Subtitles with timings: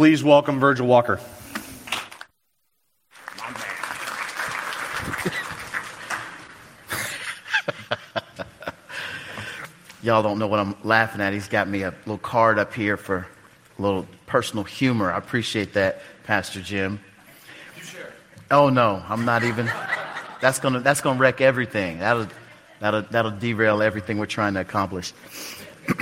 [0.00, 1.20] Please welcome Virgil Walker.
[10.02, 11.34] Y'all don't know what I'm laughing at.
[11.34, 13.26] He's got me a little card up here for
[13.78, 15.12] a little personal humor.
[15.12, 16.98] I appreciate that, Pastor Jim.
[18.50, 19.70] Oh no, I'm not even.
[20.40, 21.98] That's gonna that's gonna wreck everything.
[21.98, 22.26] That'll
[22.80, 25.12] that'll that'll derail everything we're trying to accomplish.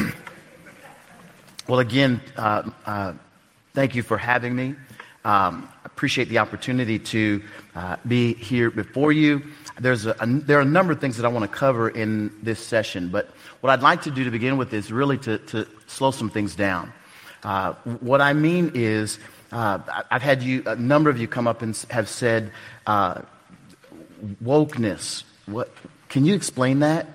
[1.66, 3.14] well, again, uh, uh,
[3.78, 4.74] thank you for having me.
[5.24, 7.40] Um, appreciate the opportunity to
[7.76, 9.40] uh, be here before you.
[9.78, 12.32] There's a, a, there are a number of things that I want to cover in
[12.42, 15.64] this session, but what I'd like to do to begin with is really to, to
[15.86, 16.92] slow some things down.
[17.44, 19.20] Uh, what I mean is,
[19.52, 19.78] uh,
[20.10, 22.50] I've had you, a number of you come up and have said,
[22.84, 23.22] uh,
[24.42, 25.22] wokeness.
[25.46, 25.72] What,
[26.08, 27.06] can you explain that?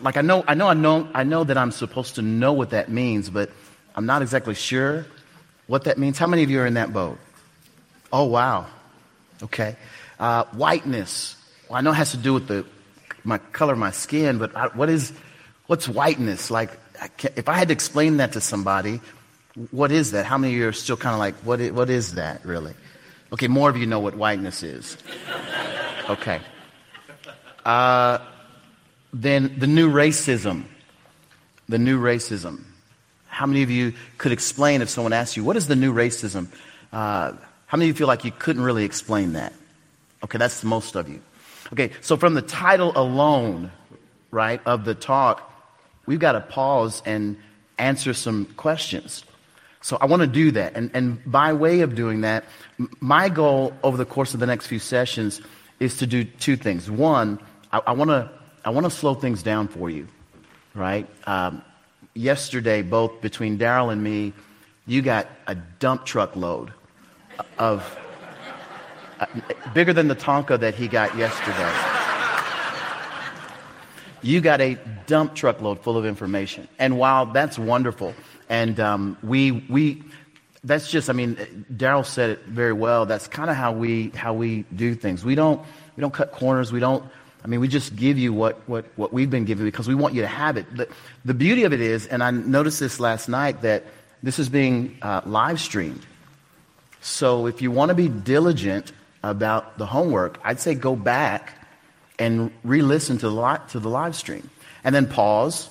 [0.00, 2.70] Like I know, I know, I know, I know that I'm supposed to know what
[2.70, 3.50] that means, but
[3.94, 5.06] I'm not exactly sure
[5.72, 6.18] what that means.
[6.18, 7.18] How many of you are in that boat?
[8.12, 8.66] Oh wow,
[9.42, 9.74] okay.
[10.20, 11.34] Uh, whiteness.
[11.66, 12.66] Well, I know it has to do with the
[13.24, 15.14] my color of my skin, but I, what is
[15.68, 16.50] what's whiteness?
[16.50, 19.00] Like, I if I had to explain that to somebody,
[19.70, 20.26] what is that?
[20.26, 22.74] How many of you are still kind of like, what is, what is that really?
[23.32, 24.98] Okay, more of you know what whiteness is.
[26.10, 26.42] Okay.
[27.64, 28.18] Uh,
[29.14, 30.64] then the new racism.
[31.70, 32.64] The new racism.
[33.32, 36.48] How many of you could explain if someone asked you, what is the new racism?
[36.92, 37.32] Uh,
[37.64, 39.54] how many of you feel like you couldn't really explain that?
[40.22, 41.22] Okay, that's most of you.
[41.72, 43.72] Okay, so from the title alone,
[44.30, 45.50] right, of the talk,
[46.04, 47.38] we've got to pause and
[47.78, 49.24] answer some questions.
[49.80, 50.76] So I want to do that.
[50.76, 52.44] And, and by way of doing that,
[53.00, 55.40] my goal over the course of the next few sessions
[55.80, 56.90] is to do two things.
[56.90, 57.40] One,
[57.72, 58.30] I, I want to
[58.62, 60.06] I want to slow things down for you,
[60.74, 61.08] right?
[61.26, 61.62] Um,
[62.14, 64.32] yesterday, both between Darrell and me,
[64.86, 66.72] you got a dump truck load
[67.58, 67.98] of
[69.20, 69.26] uh,
[69.74, 71.72] bigger than the Tonka that he got yesterday.
[74.22, 78.14] you got a dump truck load full of information, and while that's wonderful,
[78.48, 80.02] and um, we we
[80.64, 83.06] that's just I mean Darrell said it very well.
[83.06, 85.24] That's kind of how we how we do things.
[85.24, 85.60] We don't
[85.96, 86.72] we don't cut corners.
[86.72, 87.04] We don't
[87.44, 90.14] I mean, we just give you what, what, what we've been given because we want
[90.14, 90.76] you to have it.
[90.76, 90.88] The,
[91.24, 93.84] the beauty of it is, and I noticed this last night, that
[94.22, 96.06] this is being uh, live streamed.
[97.00, 98.92] So if you want to be diligent
[99.24, 101.52] about the homework, I'd say go back
[102.18, 104.48] and re listen to, the to the live stream.
[104.84, 105.68] And then pause,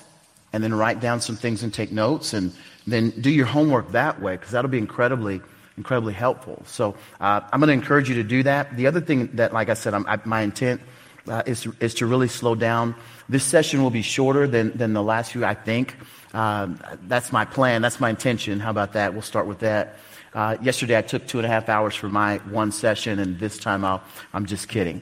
[0.52, 2.53] and then write down some things and take notes, and
[2.86, 5.42] then do your homework that way because that'll be incredibly
[5.78, 6.62] incredibly helpful.
[6.66, 8.76] So uh, I'm going to encourage you to do that.
[8.76, 10.82] The other thing that, like I said, I, my intent
[11.28, 12.96] uh, is, is to really slow down.
[13.30, 15.96] This session will be shorter than, than the last few, I think.
[16.34, 17.82] Um, that's my plan.
[17.82, 18.59] That's my intention.
[18.59, 19.14] How about that?
[19.14, 19.98] We'll start with that.
[20.34, 23.58] Uh, yesterday, I took two and a half hours for my one session, and this
[23.58, 24.02] time I'll,
[24.34, 25.02] I'm just kidding.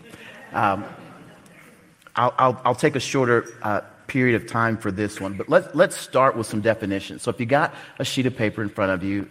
[0.54, 0.84] Um,
[2.16, 5.76] I'll, I'll, I'll, take a shorter uh, period of time for this one, but let,
[5.76, 7.22] let's start with some definitions.
[7.22, 9.30] So if you got a sheet of paper in front of you,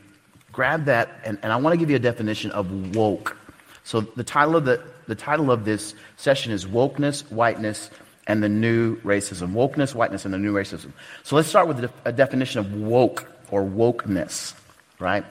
[0.53, 3.37] grab that, and, and I want to give you a definition of woke.
[3.83, 7.91] So the title of the the title of this session is Wokeness, Whiteness,
[8.29, 9.53] and the New Racism.
[9.53, 10.93] Wokeness, Whiteness, and the New Racism.
[11.25, 14.55] So let's start with a definition of woke or wokeness,
[15.01, 15.25] right?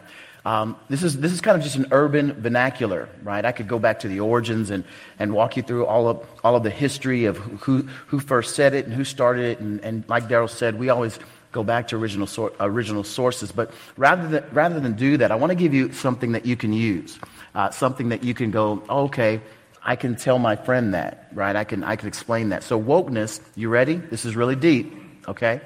[0.46, 3.44] Um, this, is, this is kind of just an urban vernacular, right?
[3.46, 4.84] I could go back to the origins and,
[5.20, 8.74] and walk you through all of, all of the history of who, who first said
[8.74, 9.60] it and who started it.
[9.60, 11.20] And, and like Darrell said, we always
[11.52, 13.52] go back to original, sor- original sources.
[13.52, 16.56] But rather than, rather than do that, I want to give you something that you
[16.56, 17.20] can use,
[17.54, 19.42] uh, something that you can go, okay,
[19.88, 21.56] I can tell my friend that, right?
[21.56, 22.62] I can, I can explain that.
[22.62, 23.96] So, wokeness, you ready?
[23.96, 24.94] This is really deep,
[25.30, 25.62] okay?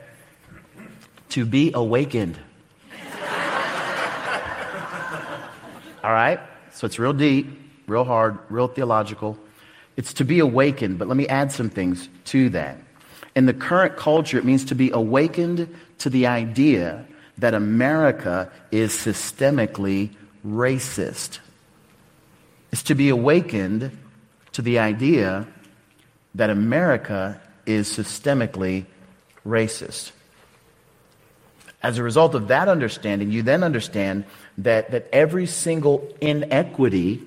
[1.30, 2.38] To be awakened.
[6.04, 6.40] All right?
[6.72, 7.48] So, it's real deep,
[7.88, 9.40] real hard, real theological.
[9.98, 12.78] It's to be awakened, but let me add some things to that.
[13.36, 17.08] In the current culture, it means to be awakened to the idea
[17.40, 20.12] that America is systemically
[20.46, 21.40] racist.
[22.72, 23.98] It's to be awakened
[24.54, 25.48] to the idea
[26.36, 28.86] that America is systemically
[29.46, 30.12] racist.
[31.84, 34.26] As a result of that understanding, you then understand
[34.60, 37.22] that, that every single inequity,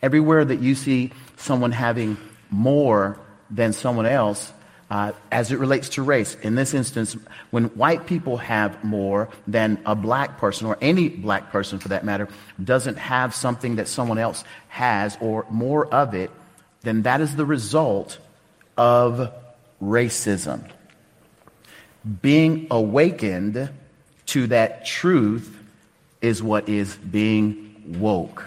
[0.00, 2.16] everywhere that you see someone having
[2.50, 4.52] more than someone else,
[4.90, 6.34] uh, as it relates to race.
[6.42, 7.16] In this instance,
[7.50, 12.04] when white people have more than a black person, or any black person for that
[12.04, 12.28] matter,
[12.62, 16.30] doesn't have something that someone else has, or more of it,
[16.82, 18.18] then that is the result
[18.76, 19.32] of
[19.82, 20.68] racism.
[22.22, 23.70] Being awakened
[24.26, 25.54] to that truth
[26.20, 28.44] is what is being woke.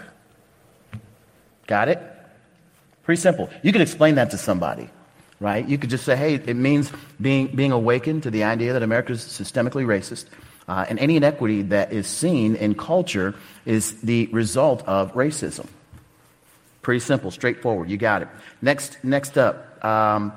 [1.66, 2.00] Got it?
[3.04, 3.50] Pretty simple.
[3.62, 4.90] You can explain that to somebody,
[5.42, 5.68] right?
[5.68, 9.12] You could just say, hey, it means being, being awakened to the idea that America
[9.12, 10.26] is systemically racist.
[10.68, 13.34] Uh, and any inequity that is seen in culture
[13.66, 15.66] is the result of racism.
[16.82, 17.90] Pretty simple, straightforward.
[17.90, 18.28] You got it.
[18.62, 20.32] Next, next up, um,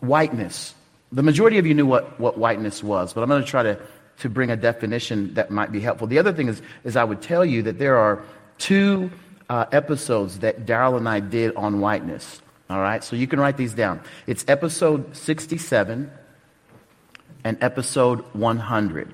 [0.00, 0.74] whiteness.
[1.10, 3.78] The majority of you knew what, what whiteness was, but I'm going to try to,
[4.18, 6.06] to bring a definition that might be helpful.
[6.06, 8.22] The other thing is, is I would tell you that there are
[8.58, 9.10] two
[9.48, 12.41] uh, episodes that Darrell and I did on whiteness.
[12.70, 14.00] All right, so you can write these down.
[14.26, 16.10] It's episode 67
[17.44, 19.12] and episode 100.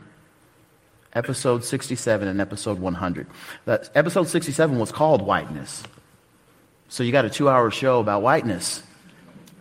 [1.14, 3.26] Episode 67 and episode 100.
[3.64, 5.82] That episode 67 was called Whiteness.
[6.88, 8.82] So you got a two hour show about whiteness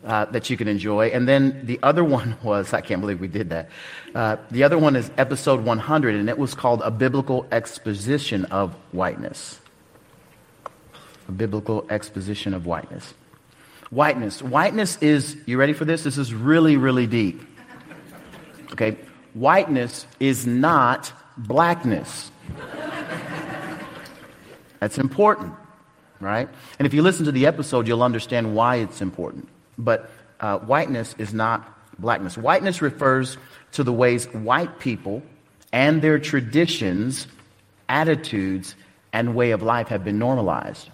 [0.05, 1.07] uh, that you can enjoy.
[1.07, 3.69] And then the other one was, I can't believe we did that.
[4.13, 8.73] Uh, the other one is episode 100, and it was called A Biblical Exposition of
[8.91, 9.59] Whiteness.
[11.27, 13.13] A Biblical Exposition of Whiteness.
[13.89, 14.41] Whiteness.
[14.41, 16.03] Whiteness is, you ready for this?
[16.03, 17.41] This is really, really deep.
[18.73, 18.97] Okay?
[19.33, 22.31] Whiteness is not blackness.
[24.79, 25.53] That's important,
[26.19, 26.49] right?
[26.77, 29.47] And if you listen to the episode, you'll understand why it's important.
[29.77, 30.09] But
[30.39, 32.37] uh, whiteness is not blackness.
[32.37, 33.37] Whiteness refers
[33.73, 35.23] to the ways white people
[35.71, 37.27] and their traditions,
[37.89, 38.75] attitudes,
[39.13, 40.89] and way of life have been normalized.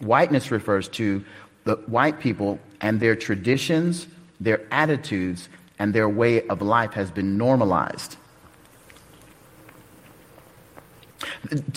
[0.00, 1.24] Whiteness refers to
[1.64, 4.06] the white people and their traditions,
[4.40, 8.16] their attitudes, and their way of life has been normalized.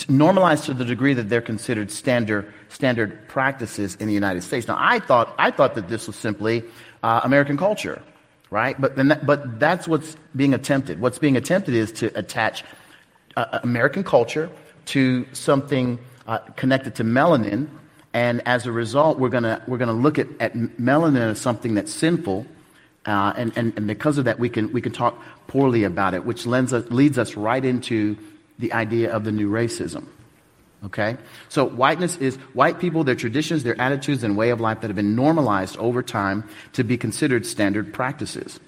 [0.08, 4.68] Normalized to the degree that they're considered standard standard practices in the United States.
[4.68, 6.64] Now, I thought, I thought that this was simply
[7.02, 8.02] uh, American culture,
[8.50, 8.78] right?
[8.80, 11.00] But, that, but that's what's being attempted.
[11.00, 12.64] What's being attempted is to attach
[13.36, 14.50] uh, uh, American culture
[14.86, 17.68] to something uh, connected to melanin.
[18.12, 21.92] And as a result, we're going we're gonna look at, at melanin as something that's
[21.92, 22.46] sinful.
[23.06, 26.24] Uh, and, and, and because of that, we can, we can talk poorly about it,
[26.24, 28.16] which lends us, leads us right into
[28.58, 30.06] the idea of the new racism.
[30.84, 31.16] Okay?
[31.48, 34.96] So, whiteness is white people, their traditions, their attitudes, and way of life that have
[34.96, 38.60] been normalized over time to be considered standard practices.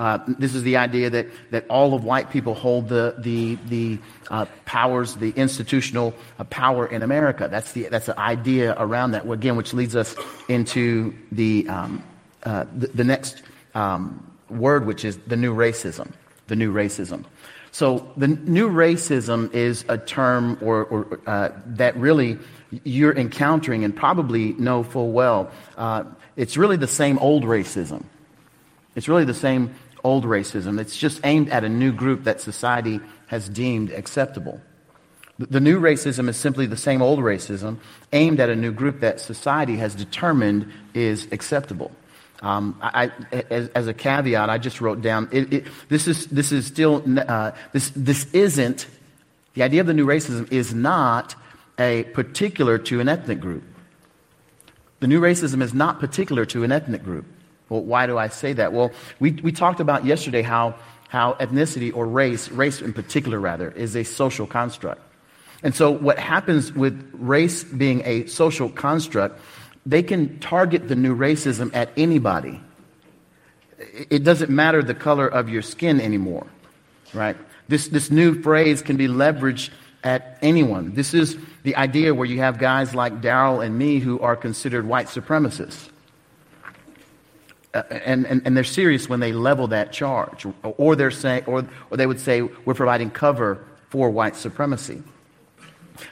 [0.00, 3.98] Uh, this is the idea that, that all of white people hold the, the, the
[4.30, 7.48] uh, powers, the institutional uh, power in America.
[7.50, 10.16] That's the, that's the idea around that, again, which leads us
[10.48, 12.02] into the, um,
[12.44, 13.42] uh, the, the, next
[13.74, 16.10] um, word, which is the new racism.
[16.46, 17.26] The new racism.
[17.70, 22.38] So the new racism is a term or, or uh, that really
[22.84, 25.50] you're encountering and probably know full well.
[25.76, 26.04] Uh,
[26.36, 28.04] it's really the same old racism.
[28.96, 30.80] It's really the same old racism.
[30.80, 34.60] It's just aimed at a new group that society has deemed acceptable.
[35.38, 37.78] The new racism is simply the same old racism
[38.12, 41.90] aimed at a new group that society has determined is acceptable.
[42.42, 43.10] Um, I,
[43.50, 47.02] as, as, a caveat, I just wrote down it, it, this is this is still
[47.28, 48.86] uh, this this isn't
[49.54, 51.34] the idea of the new racism is not
[51.78, 53.62] a particular to an ethnic group.
[55.00, 57.26] The new racism is not particular to an ethnic group.
[57.70, 58.74] Well, why do I say that?
[58.74, 60.74] Well, we, we talked about yesterday how,
[61.08, 65.00] how ethnicity or race, race in particular rather, is a social construct.
[65.62, 69.40] And so what happens with race being a social construct
[69.86, 72.60] they can target the new racism at anybody.
[74.10, 76.46] It doesn't matter the color of your skin anymore,
[77.14, 77.36] right?
[77.68, 79.70] This, this new phrase can be leveraged
[80.04, 80.94] at anyone.
[80.94, 84.86] This is the idea where you have guys like Darrell and me who are considered
[84.86, 85.88] white supremacists.
[87.72, 90.44] Uh, and, and, and they're serious when they level that charge.
[90.64, 95.02] Or, they're saying, or, or they would say, we're providing cover for white supremacy.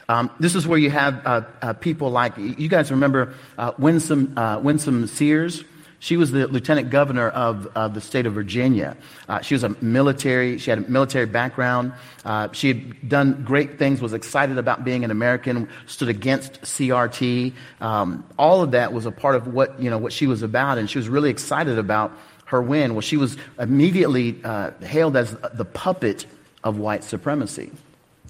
[0.08, 4.34] Um, this is where you have uh, uh, people like, you guys remember uh, Winsome,
[4.36, 5.64] uh, Winsome Sears?
[6.00, 8.96] She was the lieutenant governor of, of the state of Virginia.
[9.28, 11.92] Uh, she was a military, she had a military background.
[12.24, 17.52] Uh, she had done great things, was excited about being an American, stood against CRT.
[17.80, 20.78] Um, all of that was a part of what, you know, what she was about,
[20.78, 22.12] and she was really excited about
[22.48, 22.94] her win?
[22.94, 26.26] Well, she was immediately uh, hailed as the puppet
[26.64, 27.70] of white supremacy,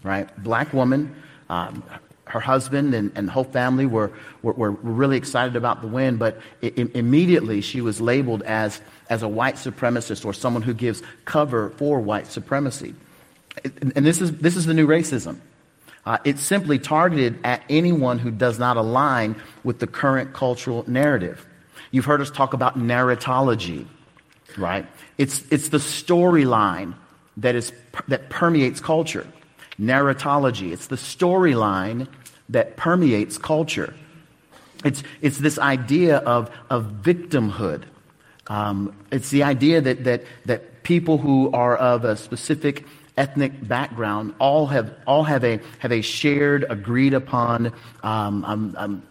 [0.03, 0.29] right?
[0.43, 1.15] Black woman,
[1.49, 1.83] um,
[2.31, 6.41] her husband and, and whole family were, were, were, really excited about the win, but
[6.61, 11.71] it, immediately she was labeled as, as a white supremacist or someone who gives cover
[11.71, 12.95] for white supremacy.
[13.65, 15.39] And this is, this is the new racism.
[16.07, 21.47] Uh, it's simply targeted at anyone who does not align with the current cultural narrative.
[21.91, 23.87] You've heard us talk about narratology,
[24.57, 24.87] right?
[25.17, 26.95] It's, it's the storyline
[27.39, 27.73] that, is,
[28.09, 29.27] that permeates culture.
[29.81, 32.09] Narratology, it's the storyline
[32.49, 33.95] that permeates culture.
[34.85, 37.85] It's, it's this idea of, of victimhood.
[38.47, 42.85] Um, it's the idea that, that, that people who are of a specific
[43.17, 49.03] ethnic background all have, all have, a, have a shared, agreed upon um, um, um,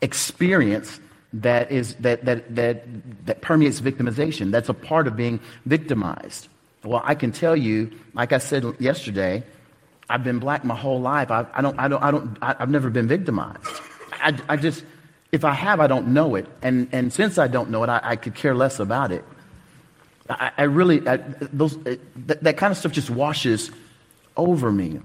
[0.00, 1.00] experience
[1.32, 4.50] that, is, that, that, that, that permeates victimization.
[4.50, 6.48] That's a part of being victimized.
[6.84, 9.44] Well, I can tell you, like I said yesterday,
[10.08, 11.30] I've been black my whole life.
[11.30, 13.60] I, I don't, I don't, I don't, I, have never been victimized.
[14.12, 14.84] I, I just,
[15.32, 16.46] if I have, I don't know it.
[16.62, 19.24] And, and since I don't know it, I, I could care less about it.
[20.30, 21.96] I, I really, I, those, uh,
[22.26, 23.70] that, that, kind of stuff just washes
[24.36, 25.00] over me.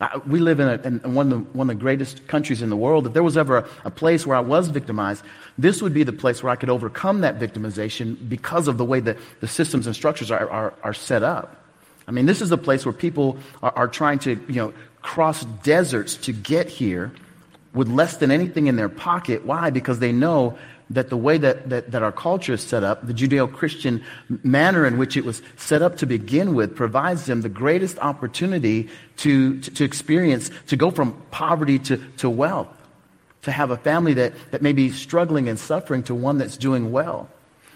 [0.00, 2.70] I, we live in, a, in, one, of the, one of the greatest countries in
[2.70, 3.06] the world.
[3.06, 5.24] If there was ever a, a place where I was victimized,
[5.58, 9.00] this would be the place where I could overcome that victimization because of the way
[9.00, 11.56] that the systems and structures are, are, are set up.
[12.08, 14.72] I mean, this is a place where people are, are trying to, you know,
[15.02, 17.12] cross deserts to get here
[17.74, 19.44] with less than anything in their pocket.
[19.44, 19.68] Why?
[19.68, 20.58] Because they know
[20.90, 24.02] that the way that, that, that our culture is set up, the Judeo Christian
[24.42, 28.88] manner in which it was set up to begin with, provides them the greatest opportunity
[29.18, 32.68] to, to, to experience, to go from poverty to, to wealth,
[33.42, 36.90] to have a family that, that may be struggling and suffering to one that's doing
[36.90, 37.28] well.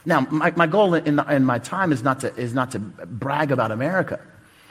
[0.05, 2.79] Now, my, my goal in, the, in my time is not, to, is not to
[2.79, 4.21] brag about America.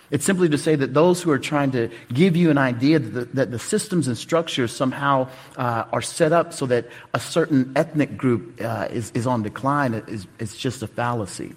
[0.09, 3.11] It's simply to say that those who are trying to give you an idea that
[3.11, 7.71] the, that the systems and structures somehow uh, are set up so that a certain
[7.77, 11.55] ethnic group uh, is, is on decline is, is just a fallacy.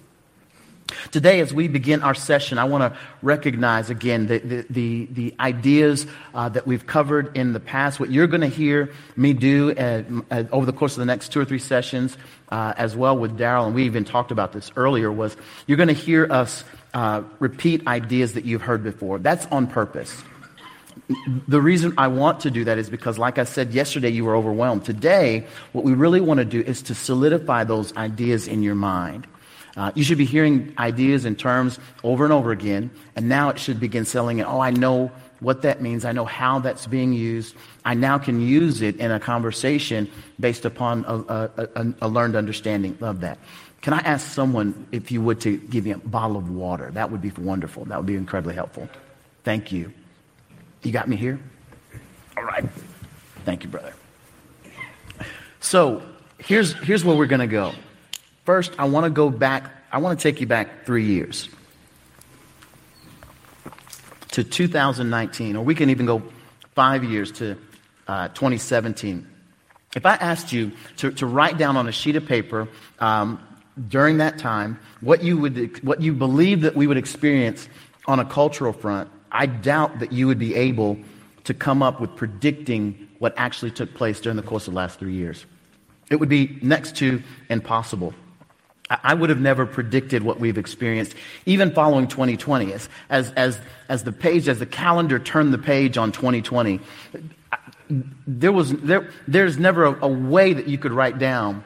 [1.11, 5.35] Today, as we begin our session, I want to recognize again the, the, the, the
[5.39, 7.99] ideas uh, that we've covered in the past.
[7.99, 11.29] What you're going to hear me do uh, uh, over the course of the next
[11.29, 12.17] two or three sessions,
[12.49, 15.87] uh, as well with Darrell, and we even talked about this earlier, was you're going
[15.87, 16.63] to hear us
[16.93, 19.17] uh, repeat ideas that you've heard before.
[19.17, 20.23] That's on purpose.
[21.47, 24.35] The reason I want to do that is because, like I said yesterday, you were
[24.35, 24.85] overwhelmed.
[24.85, 29.27] Today, what we really want to do is to solidify those ideas in your mind.
[29.77, 33.59] Uh, you should be hearing ideas and terms over and over again, and now it
[33.59, 34.43] should begin selling it.
[34.43, 36.05] Oh, I know what that means.
[36.05, 37.55] I know how that's being used.
[37.83, 42.97] I now can use it in a conversation based upon a, a, a learned understanding
[43.01, 43.37] of that.
[43.81, 46.89] Can I ask someone, if you would, to give me a bottle of water?
[46.91, 47.85] That would be wonderful.
[47.85, 48.89] That would be incredibly helpful.
[49.43, 49.93] Thank you.
[50.81, 51.39] You got me here?
[52.37, 52.65] All right.
[53.43, 53.93] Thank you, brother.
[55.59, 56.01] So
[56.39, 57.73] here's, here's where we're going to go.
[58.45, 61.49] First, I want to go back, I want to take you back three years
[64.31, 66.21] to 2019, or we can even go
[66.75, 67.57] five years to
[68.07, 69.27] uh, 2017.
[69.95, 72.67] If I asked you to, to write down on a sheet of paper
[72.99, 73.41] um,
[73.87, 77.67] during that time, what you, would, what you believe that we would experience
[78.05, 80.99] on a cultural front, I doubt that you would be able
[81.45, 84.99] to come up with predicting what actually took place during the course of the last
[84.99, 85.45] three years.
[86.11, 88.13] It would be next to impossible.
[88.89, 91.15] I would have never predicted what we've experienced,
[91.47, 92.71] even following 2020.
[92.71, 96.79] As, as, as, as the page, as the calendar turned the page on 2020,
[98.27, 101.63] there was, there, there's never a, a way that you could write down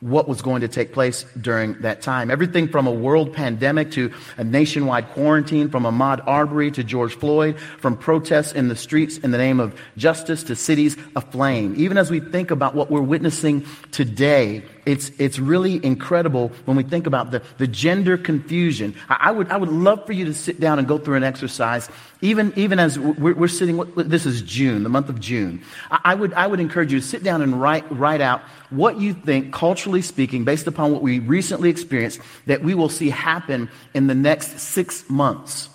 [0.00, 2.30] what was going to take place during that time.
[2.30, 7.58] Everything from a world pandemic to a nationwide quarantine, from Ahmaud Arbery to George Floyd,
[7.58, 11.74] from protests in the streets in the name of justice to cities aflame.
[11.78, 16.84] Even as we think about what we're witnessing today, it's, it's really incredible when we
[16.84, 18.94] think about the, the gender confusion.
[19.08, 21.24] I, I, would, I would love for you to sit down and go through an
[21.24, 21.90] exercise,
[22.20, 25.60] even, even as we're, we're sitting, this is June, the month of June.
[25.90, 29.00] I, I, would, I would encourage you to sit down and write, write out what
[29.00, 33.68] you think, culturally speaking, based upon what we recently experienced, that we will see happen
[33.92, 35.68] in the next six months.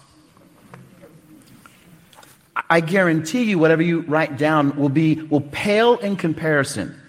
[2.70, 7.01] I guarantee you, whatever you write down will be will pale in comparison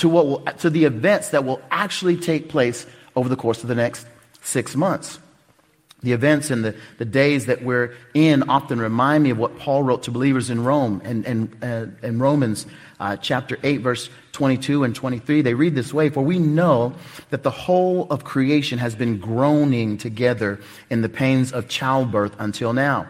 [0.00, 3.68] to, what will, to the events that will actually take place over the course of
[3.68, 4.06] the next
[4.42, 5.18] six months.
[6.02, 9.82] The events and the, the days that we're in often remind me of what Paul
[9.82, 12.64] wrote to believers in Rome and, and, uh, in Romans
[12.98, 15.42] uh, chapter 8, verse 22 and 23.
[15.42, 16.94] They read this way For we know
[17.28, 22.72] that the whole of creation has been groaning together in the pains of childbirth until
[22.72, 23.06] now.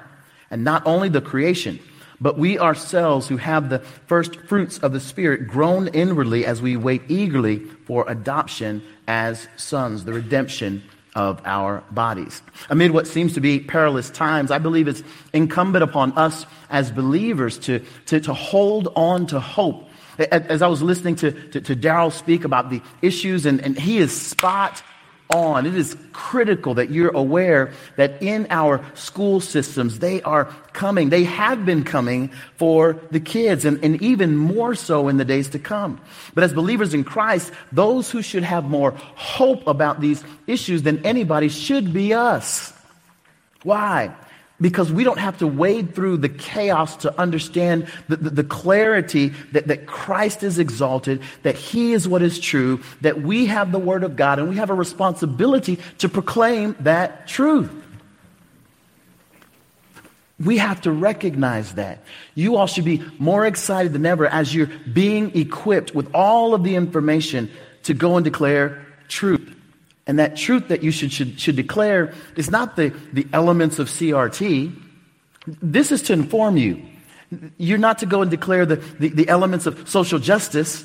[0.50, 1.78] And not only the creation,
[2.20, 6.76] but we ourselves who have the first fruits of the Spirit groan inwardly as we
[6.76, 10.82] wait eagerly for adoption as sons, the redemption
[11.14, 12.42] of our bodies.
[12.68, 17.58] Amid what seems to be perilous times, I believe it's incumbent upon us as believers
[17.60, 19.88] to, to, to hold on to hope.
[20.30, 23.98] As I was listening to, to, to Darrell speak about the issues, and, and he
[23.98, 24.82] is spot
[25.32, 25.66] on.
[25.66, 31.10] It is critical that you're aware that in our school systems, they are coming.
[31.10, 35.48] They have been coming for the kids, and, and even more so in the days
[35.50, 36.00] to come.
[36.34, 41.04] But as believers in Christ, those who should have more hope about these issues than
[41.04, 42.72] anybody should be us.
[43.62, 44.14] Why?
[44.60, 49.28] Because we don't have to wade through the chaos to understand the, the, the, clarity
[49.52, 53.78] that, that Christ is exalted, that He is what is true, that we have the
[53.78, 57.70] Word of God, and we have a responsibility to proclaim that truth.
[60.38, 62.02] We have to recognize that.
[62.34, 66.64] You all should be more excited than ever as you're being equipped with all of
[66.64, 67.50] the information
[67.82, 69.49] to go and declare truth.
[70.10, 73.86] And that truth that you should, should, should declare is not the, the elements of
[73.86, 74.74] CRT.
[75.62, 76.82] This is to inform you.
[77.58, 80.84] You're not to go and declare the, the, the elements of social justice.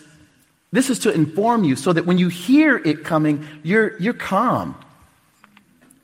[0.72, 4.76] This is to inform you so that when you hear it coming, you're, you're calm.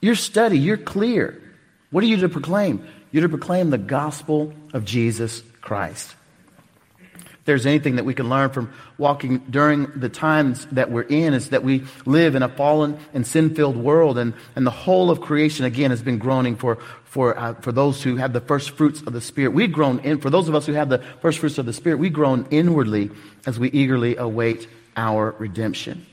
[0.01, 0.58] You're steady.
[0.58, 1.40] You're clear.
[1.92, 2.88] What are you to proclaim?
[3.12, 6.16] You're to proclaim the gospel of Jesus Christ
[7.51, 11.50] there's anything that we can learn from walking during the times that we're in, is
[11.50, 15.20] that we live in a fallen and sin filled world, and, and the whole of
[15.20, 19.01] creation, again, has been groaning for, for, uh, for those who have the first fruits
[19.01, 19.50] of the Spirit.
[19.50, 21.98] We've grown in, for those of us who have the first fruits of the Spirit,
[21.98, 23.12] we groan inwardly
[23.46, 26.05] as we eagerly await our redemption.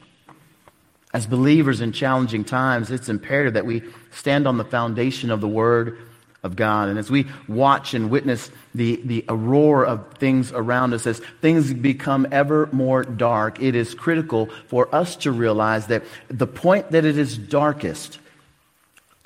[1.15, 5.47] As believers in challenging times, it's imperative that we stand on the foundation of the
[5.47, 5.99] Word
[6.43, 6.89] of God.
[6.89, 11.73] And as we watch and witness the, the aurora of things around us, as things
[11.73, 17.05] become ever more dark, it is critical for us to realize that the point that
[17.05, 18.19] it is darkest,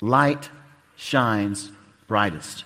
[0.01, 0.49] light
[0.95, 1.71] shines
[2.07, 2.65] brightest.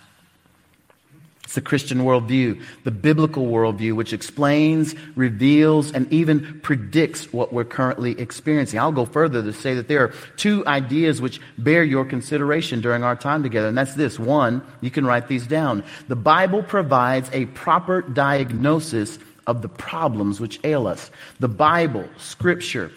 [1.48, 7.64] It's the Christian worldview, the biblical worldview, which explains, reveals, and even predicts what we're
[7.64, 8.80] currently experiencing.
[8.80, 13.02] I'll go further to say that there are two ideas which bear your consideration during
[13.06, 14.20] our time together, and that's this.
[14.20, 15.86] One, you can write these down.
[16.10, 21.10] The Bible provides a proper diagnosis of the problems which ail us.
[21.40, 22.92] The Bible, Scripture,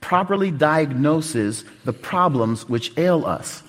[0.00, 3.64] properly diagnoses the problems which ail us.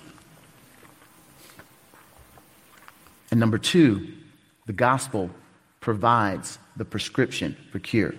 [3.32, 4.12] And number two,
[4.66, 5.30] the gospel
[5.80, 8.14] provides the prescription for cure.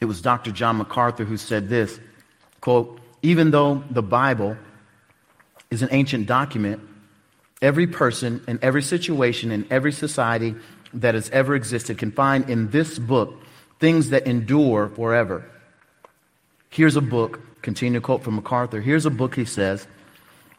[0.00, 0.50] It was Dr.
[0.50, 1.98] John MacArthur who said this
[2.60, 4.56] quote, even though the Bible
[5.70, 6.82] is an ancient document,
[7.62, 10.56] every person in every situation in every society
[10.92, 13.32] that has ever existed can find in this book
[13.78, 15.48] things that endure forever.
[16.68, 18.80] Here's a book, continue to quote from MacArthur.
[18.80, 19.86] Here's a book, he says,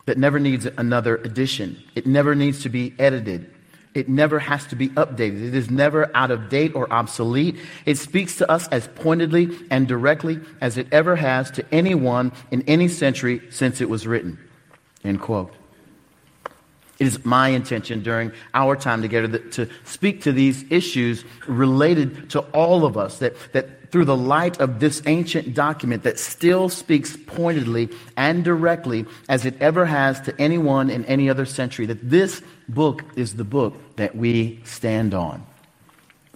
[0.06, 1.82] that never needs another edition.
[1.96, 3.52] It never needs to be edited.
[3.94, 5.48] It never has to be updated.
[5.48, 7.56] It is never out of date or obsolete.
[7.86, 12.62] It speaks to us as pointedly and directly as it ever has to anyone in
[12.64, 14.38] any century since it was written.
[15.04, 15.54] End quote.
[17.00, 22.40] It is my intention during our time together to speak to these issues related to
[22.40, 27.18] all of us, that, that through the light of this ancient document that still speaks
[27.28, 32.42] pointedly and directly as it ever has to anyone in any other century, that this
[32.70, 35.46] book is the book that we stand on.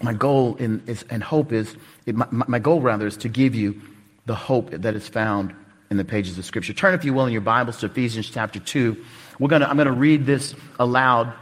[0.01, 3.55] My goal in, is, and hope is, it, my, my goal rather, is to give
[3.55, 3.81] you
[4.25, 5.53] the hope that is found
[5.89, 6.73] in the pages of Scripture.
[6.73, 8.95] Turn, if you will, in your Bibles to Ephesians chapter 2.
[9.39, 11.33] We're gonna, I'm going to read this aloud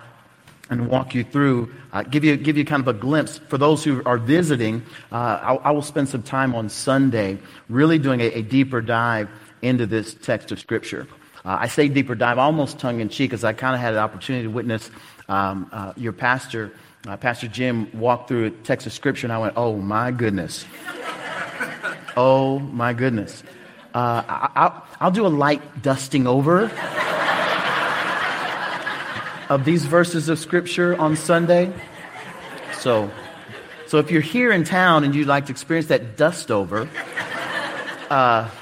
[0.70, 3.38] and walk you through, uh, give, you, give you kind of a glimpse.
[3.38, 7.38] For those who are visiting, uh, I, I, will spend some time on Sunday
[7.70, 9.30] really doing a, a deeper dive
[9.62, 11.08] into this text of Scripture.
[11.46, 14.00] Uh, I say deeper dive almost tongue in cheek because I kind of had an
[14.00, 14.92] opportunity to witness
[15.30, 16.72] um, uh, your pastor,
[17.08, 20.66] uh, Pastor Jim, walk through a text of Scripture, and I went, oh my goodness.
[22.18, 23.44] oh my goodness.
[23.94, 26.70] Uh, I, I'll do a light dusting over
[29.50, 31.74] of these verses of Scripture on Sunday.
[32.74, 33.10] So,
[33.88, 36.90] so if you're here in town and you'd like to experience that dust over,
[38.10, 38.50] uh,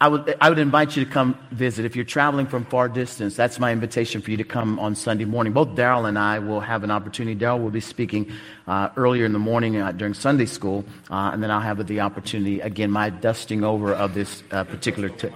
[0.00, 1.84] I would, I would invite you to come visit.
[1.84, 5.24] If you're traveling from far distance, that's my invitation for you to come on Sunday
[5.24, 5.52] morning.
[5.52, 7.36] Both Darrell and I will have an opportunity.
[7.36, 8.32] Darrell will be speaking
[8.66, 12.00] uh, earlier in the morning uh, during Sunday school, uh, and then I'll have the
[12.00, 15.08] opportunity, again, my dusting over of this uh, particular.
[15.08, 15.28] T-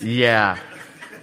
[0.00, 0.56] yeah.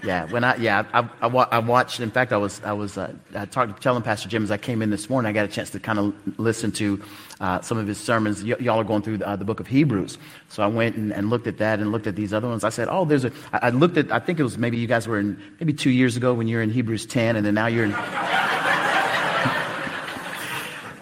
[0.03, 1.99] Yeah, when I yeah I, I, I, watched.
[1.99, 4.57] In fact, I was I was uh, I talked to telling Pastor Jim as I
[4.57, 5.29] came in this morning.
[5.29, 7.03] I got a chance to kind of listen to
[7.41, 8.43] uh, some of his sermons.
[8.43, 11.29] Y- y'all are going through uh, the book of Hebrews, so I went and, and,
[11.29, 12.63] looked at that and looked at these other ones.
[12.63, 13.31] I said, oh, there's a.
[13.51, 14.09] I, I looked at.
[14.11, 16.55] I think it was maybe you guys were in maybe two years ago when you
[16.57, 17.91] were in Hebrews 10, and then now you're in.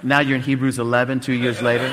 [0.04, 1.88] now you're in Hebrews 11, two years later.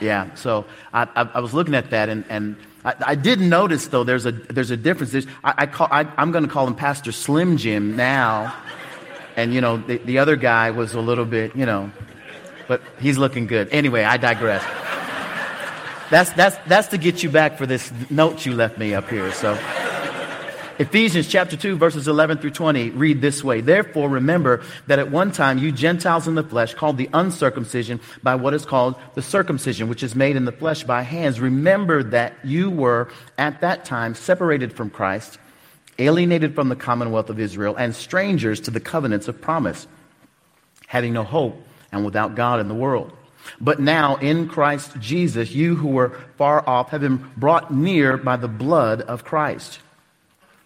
[0.00, 3.86] Yeah, so I, I, I was looking at that and and I, I did notice,
[3.88, 5.12] though, there's a, there's a difference.
[5.12, 8.54] There's, I, I call, I, am going to call him Pastor Slim Jim now.
[9.36, 11.90] And, you know, the, the other guy was a little bit, you know,
[12.68, 13.68] but he's looking good.
[13.70, 14.62] Anyway, I digress.
[16.10, 19.32] That's, that's, that's to get you back for this note you left me up here.
[19.32, 19.58] So.
[20.76, 23.60] Ephesians chapter 2 verses 11 through 20 read this way.
[23.60, 28.34] Therefore remember that at one time you Gentiles in the flesh called the uncircumcision by
[28.34, 31.38] what is called the circumcision, which is made in the flesh by hands.
[31.38, 33.08] Remember that you were
[33.38, 35.38] at that time separated from Christ,
[36.00, 39.86] alienated from the commonwealth of Israel, and strangers to the covenants of promise,
[40.88, 41.56] having no hope
[41.92, 43.12] and without God in the world.
[43.60, 48.36] But now in Christ Jesus, you who were far off have been brought near by
[48.36, 49.78] the blood of Christ.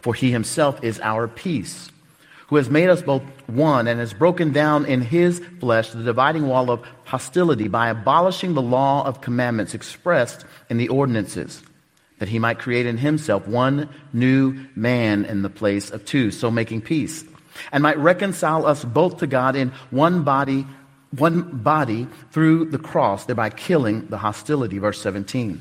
[0.01, 1.91] For he himself is our peace,
[2.49, 6.47] who has made us both one and has broken down in his flesh the dividing
[6.47, 11.63] wall of hostility by abolishing the law of commandments expressed in the ordinances,
[12.19, 16.51] that he might create in himself one new man in the place of two, so
[16.51, 17.25] making peace,
[17.73, 20.67] and might reconcile us both to God in one body
[21.11, 24.79] one body through the cross, thereby killing the hostility.
[24.79, 25.61] Verse 17.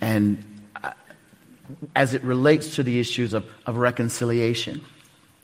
[0.00, 0.42] And
[0.82, 0.92] uh,
[1.94, 4.84] as it relates to the issues of, of reconciliation,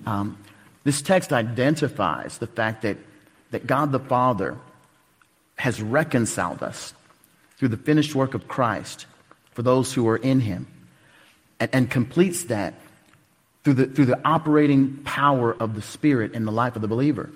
[0.06, 0.38] um,
[0.84, 2.96] this text identifies the fact that,
[3.50, 4.56] that God the Father
[5.56, 6.94] has reconciled us
[7.56, 9.06] through the finished work of Christ
[9.52, 10.66] for those who are in Him
[11.58, 12.74] and, and completes that
[13.62, 17.30] through the, through the operating power of the Spirit in the life of the believer.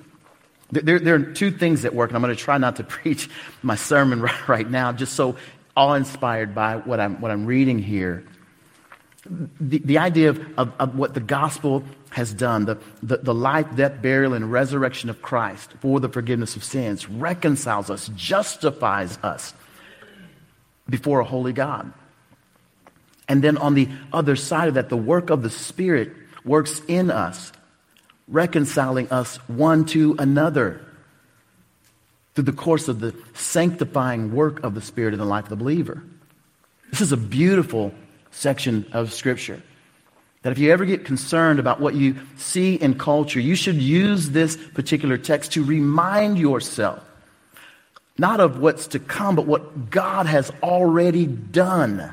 [0.70, 3.28] There, there, are two things that work, and I'm going to try not to preach
[3.62, 5.36] my sermon right, right now, just so
[5.76, 8.24] awe inspired by what I'm, what I'm reading here.
[9.60, 13.66] The, the idea of, of, of what the gospel has done, the, the, the life,
[13.74, 19.54] death, burial, and resurrection of Christ for the forgiveness of sins, reconciles us, justifies us
[20.88, 21.92] before a holy God.
[23.28, 26.12] And then on the other side of that, the work of the Spirit
[26.44, 27.52] works in us,
[28.28, 30.84] reconciling us one to another
[32.34, 35.56] through the course of the sanctifying work of the Spirit in the life of the
[35.56, 36.02] believer.
[36.90, 37.94] This is a beautiful
[38.30, 39.62] section of Scripture.
[40.42, 44.30] That if you ever get concerned about what you see in culture, you should use
[44.30, 47.02] this particular text to remind yourself
[48.18, 52.12] not of what's to come, but what God has already done,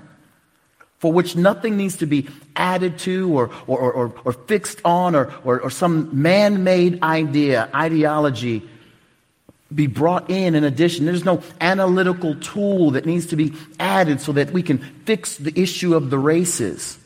[0.97, 5.31] for which nothing needs to be added to or, or, or, or fixed on or,
[5.43, 8.67] or, or some man made idea, ideology
[9.73, 11.05] be brought in in addition.
[11.05, 15.57] There's no analytical tool that needs to be added so that we can fix the
[15.59, 16.97] issue of the races.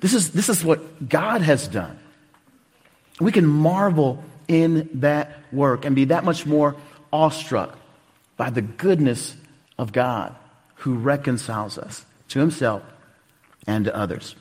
[0.00, 1.98] This is, this is what God has done.
[3.20, 6.76] We can marvel in that work and be that much more
[7.12, 7.78] awestruck
[8.36, 9.34] by the goodness
[9.78, 10.34] of God
[10.76, 12.82] who reconciles us to himself
[13.66, 14.34] and to others.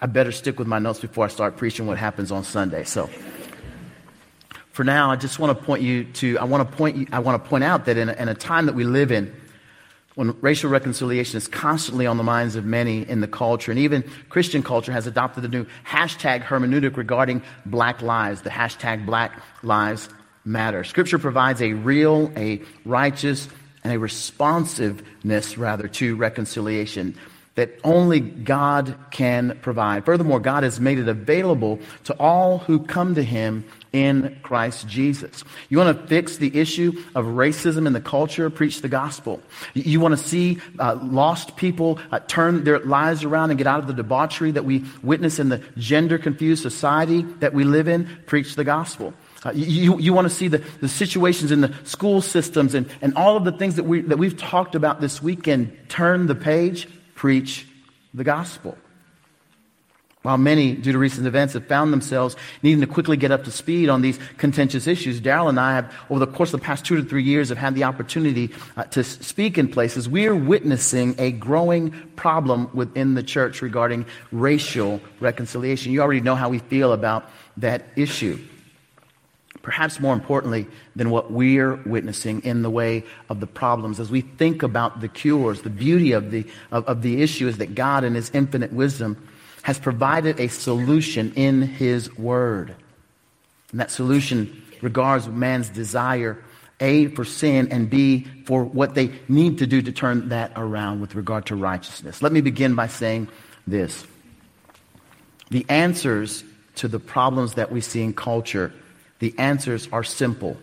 [0.00, 2.84] I better stick with my notes before I start preaching what happens on Sunday.
[2.84, 3.10] So
[4.80, 7.18] for now, I just want to point you to, I want to point, you, I
[7.18, 9.30] want to point out that in a, in a time that we live in,
[10.14, 14.02] when racial reconciliation is constantly on the minds of many in the culture, and even
[14.30, 20.08] Christian culture has adopted the new hashtag hermeneutic regarding black lives, the hashtag black lives
[20.46, 20.82] matter.
[20.82, 23.50] Scripture provides a real, a righteous,
[23.84, 27.14] and a responsiveness, rather, to reconciliation
[27.56, 30.06] that only God can provide.
[30.06, 35.42] Furthermore, God has made it available to all who come to Him in Christ Jesus.
[35.68, 38.48] You want to fix the issue of racism in the culture?
[38.50, 39.40] Preach the gospel.
[39.74, 43.80] You want to see uh, lost people uh, turn their lives around and get out
[43.80, 48.08] of the debauchery that we witness in the gender confused society that we live in?
[48.26, 49.12] Preach the gospel.
[49.44, 53.14] Uh, you, you want to see the, the situations in the school systems and, and
[53.16, 55.76] all of the things that, we, that we've talked about this weekend.
[55.88, 57.66] Turn the page, preach
[58.12, 58.76] the gospel.
[60.22, 63.50] While many, due to recent events, have found themselves needing to quickly get up to
[63.50, 66.84] speed on these contentious issues, Darrell and I have, over the course of the past
[66.84, 70.10] two to three years, have had the opportunity uh, to speak in places.
[70.10, 75.90] We are witnessing a growing problem within the church regarding racial reconciliation.
[75.90, 78.38] You already know how we feel about that issue.
[79.62, 84.20] Perhaps more importantly than what we're witnessing in the way of the problems, as we
[84.20, 88.04] think about the cures, the beauty of the, of, of the issue is that God,
[88.04, 89.16] in His infinite wisdom,
[89.62, 92.74] has provided a solution in His Word.
[93.70, 96.42] And that solution regards man's desire,
[96.80, 101.00] A, for sin, and B, for what they need to do to turn that around
[101.00, 102.22] with regard to righteousness.
[102.22, 103.28] Let me begin by saying
[103.66, 104.06] this
[105.50, 106.44] The answers
[106.76, 108.72] to the problems that we see in culture,
[109.18, 110.56] the answers are simple.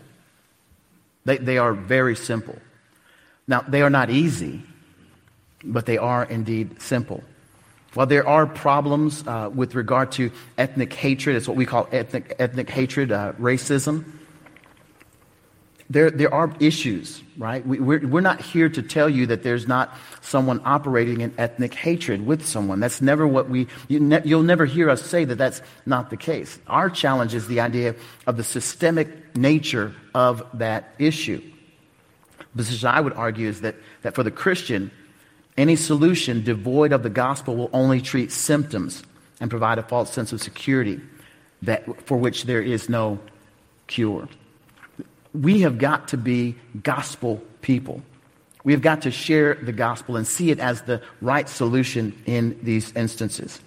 [1.24, 2.58] They, they are very simple.
[3.46, 4.62] Now, they are not easy,
[5.62, 7.22] but they are indeed simple.
[7.98, 12.36] While there are problems uh, with regard to ethnic hatred, it's what we call ethnic,
[12.38, 14.04] ethnic hatred, uh, racism,
[15.90, 17.66] there, there are issues, right?
[17.66, 21.74] We, we're, we're not here to tell you that there's not someone operating in ethnic
[21.74, 22.78] hatred with someone.
[22.78, 26.16] That's never what we, you ne- you'll never hear us say that that's not the
[26.16, 26.56] case.
[26.68, 27.96] Our challenge is the idea
[28.28, 31.42] of the systemic nature of that issue.
[32.38, 34.92] The position I would argue is that, that for the Christian,
[35.58, 39.02] any solution devoid of the gospel will only treat symptoms
[39.40, 41.00] and provide a false sense of security
[41.62, 43.18] that, for which there is no
[43.88, 44.28] cure.
[45.34, 48.02] We have got to be gospel people.
[48.62, 52.58] We have got to share the gospel and see it as the right solution in
[52.62, 53.60] these instances.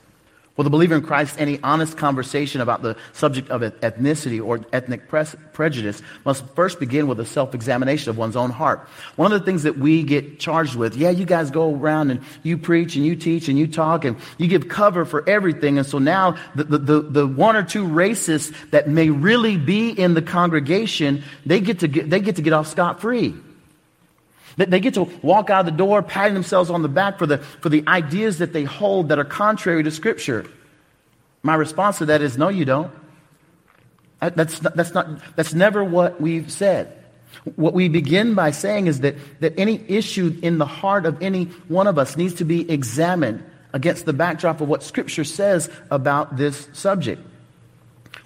[0.61, 5.07] For the believer in Christ, any honest conversation about the subject of ethnicity or ethnic
[5.07, 8.87] prejudice must first begin with a self examination of one's own heart.
[9.15, 12.21] One of the things that we get charged with, yeah, you guys go around and
[12.43, 15.79] you preach and you teach and you talk and you give cover for everything.
[15.79, 19.89] And so now the, the, the, the one or two racists that may really be
[19.89, 23.33] in the congregation, they get to get, they get, to get off scot free.
[24.57, 27.37] They get to walk out of the door patting themselves on the back for the,
[27.37, 30.45] for the ideas that they hold that are contrary to Scripture.
[31.43, 32.91] My response to that is no, you don't.
[34.19, 36.97] That's, not, that's, not, that's never what we've said.
[37.55, 41.45] What we begin by saying is that, that any issue in the heart of any
[41.67, 46.37] one of us needs to be examined against the backdrop of what Scripture says about
[46.37, 47.25] this subject.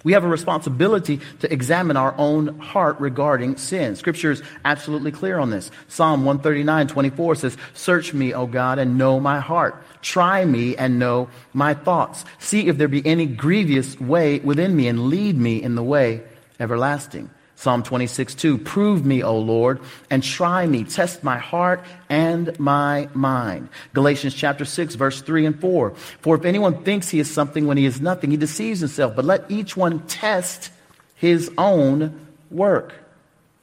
[0.06, 3.96] We have a responsibility to examine our own heart regarding sin.
[3.96, 5.72] Scripture is absolutely clear on this.
[5.88, 9.82] Psalm 139, 24 says, Search me, O God, and know my heart.
[10.02, 12.24] Try me and know my thoughts.
[12.38, 16.22] See if there be any grievous way within me and lead me in the way
[16.60, 17.28] everlasting.
[17.58, 18.58] Psalm 26, 2.
[18.58, 20.84] Prove me, O Lord, and try me.
[20.84, 23.70] Test my heart and my mind.
[23.94, 25.94] Galatians chapter 6, verse 3 and 4.
[26.20, 29.16] For if anyone thinks he is something when he is nothing, he deceives himself.
[29.16, 30.70] But let each one test
[31.14, 32.92] his own work.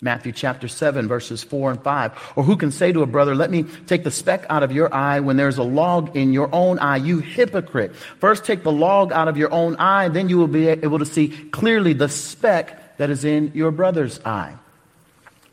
[0.02, 2.34] Matthew chapter 7, verses 4 and 5.
[2.36, 4.94] Or who can say to a brother, Let me take the speck out of your
[4.94, 7.96] eye when there's a log in your own eye, you hypocrite?
[7.96, 11.06] First take the log out of your own eye, then you will be able to
[11.06, 14.56] see clearly the speck that is in your brother's eye.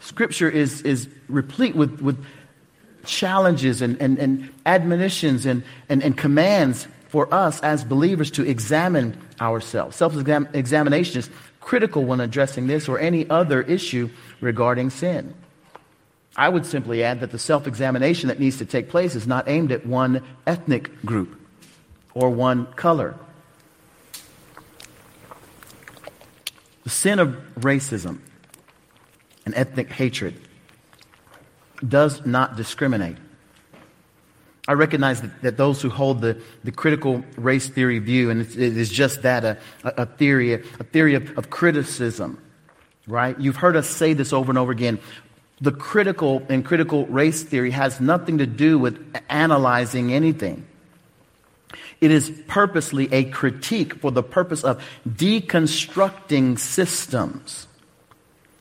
[0.00, 2.24] Scripture is, is replete with, with
[3.04, 9.16] challenges and, and, and admonitions and, and, and commands for us as believers to examine
[9.40, 9.96] ourselves.
[9.96, 14.08] Self examination is critical when addressing this or any other issue
[14.40, 15.34] regarding sin.
[16.36, 19.48] I would simply add that the self examination that needs to take place is not
[19.48, 21.38] aimed at one ethnic group
[22.14, 23.16] or one color.
[26.90, 28.18] The sin of racism
[29.46, 30.34] and ethnic hatred
[31.86, 33.16] does not discriminate.
[34.66, 38.56] I recognize that, that those who hold the, the critical race theory view, and it
[38.56, 42.42] is just that a, a theory, a theory of, of criticism,
[43.06, 43.38] right?
[43.38, 44.98] You've heard us say this over and over again.
[45.60, 50.66] The critical and critical race theory has nothing to do with analyzing anything.
[52.00, 57.66] It is purposely a critique for the purpose of deconstructing systems.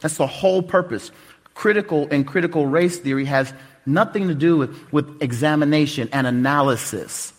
[0.02, 1.12] That's the whole purpose.
[1.54, 3.54] Critical and critical race theory has
[3.86, 7.34] nothing to do with, with examination and analysis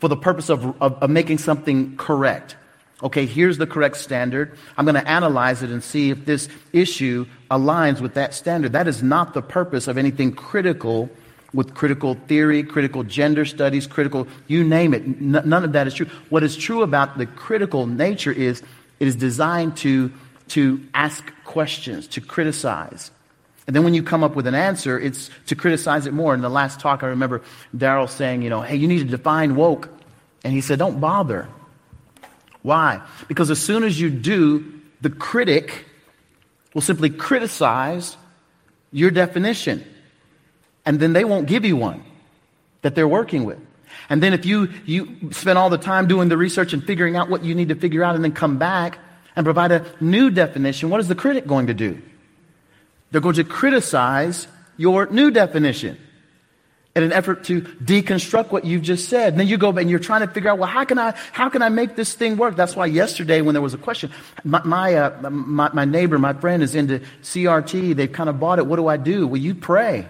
[0.00, 2.56] for the purpose of, of, of making something correct.
[3.02, 4.56] Okay, here's the correct standard.
[4.76, 8.72] I'm going to analyze it and see if this issue aligns with that standard.
[8.72, 11.10] That is not the purpose of anything critical
[11.54, 15.02] with critical theory, critical gender studies, critical, you name it.
[15.02, 16.06] N- none of that is true.
[16.30, 18.62] What is true about the critical nature is
[19.00, 20.12] it is designed to,
[20.48, 23.10] to ask questions, to criticize.
[23.66, 26.34] And then when you come up with an answer, it's to criticize it more.
[26.34, 27.42] In the last talk, I remember
[27.76, 29.88] Darrell saying, you know, hey, you need to define woke.
[30.44, 31.48] And he said, don't bother.
[32.62, 33.02] Why?
[33.28, 35.84] Because as soon as you do, the critic
[36.74, 38.16] will simply criticize
[38.92, 39.84] your definition.
[40.84, 42.02] And then they won't give you one
[42.82, 43.58] that they're working with.
[44.08, 47.28] And then if you, you spend all the time doing the research and figuring out
[47.28, 48.98] what you need to figure out and then come back
[49.36, 52.00] and provide a new definition, what is the critic going to do?
[53.10, 55.98] They're going to criticize your new definition
[56.94, 59.32] in an effort to deconstruct what you've just said.
[59.32, 61.48] And then you go and you're trying to figure out, well, how can I, how
[61.48, 62.56] can I make this thing work?
[62.56, 64.10] That's why yesterday when there was a question,
[64.44, 67.96] my, my, uh, my, my neighbor, my friend is into CRT.
[67.96, 68.66] They've kind of bought it.
[68.66, 69.26] What do I do?
[69.26, 70.06] Well, you pray.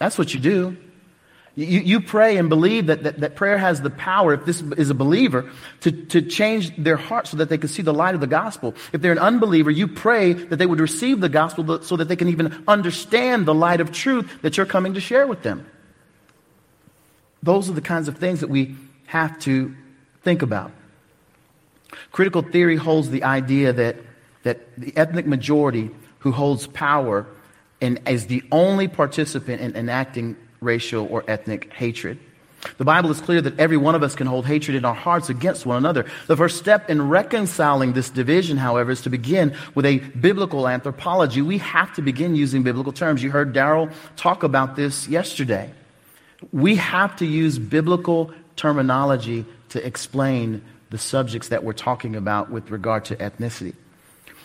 [0.00, 0.76] That's what you do.
[1.54, 4.88] You, you pray and believe that, that, that, prayer has the power, if this is
[4.88, 8.20] a believer, to, to change their heart so that they can see the light of
[8.20, 8.74] the gospel.
[8.92, 12.16] If they're an unbeliever, you pray that they would receive the gospel so that they
[12.16, 15.66] can even understand the light of truth that you're coming to share with them.
[17.42, 19.74] Those are the kinds of things that we have to
[20.22, 20.72] think about.
[22.10, 23.96] Critical theory holds the idea that,
[24.44, 27.26] that the ethnic majority who holds power
[27.80, 32.18] and is the only participant in enacting racial or ethnic hatred.
[32.76, 35.30] The Bible is clear that every one of us can hold hatred in our hearts
[35.30, 36.04] against one another.
[36.26, 41.40] The first step in reconciling this division, however, is to begin with a biblical anthropology.
[41.40, 43.22] We have to begin using biblical terms.
[43.22, 45.70] You heard Darrell talk about this yesterday.
[46.52, 52.70] We have to use biblical terminology to explain the subjects that we're talking about with
[52.70, 53.74] regard to ethnicity.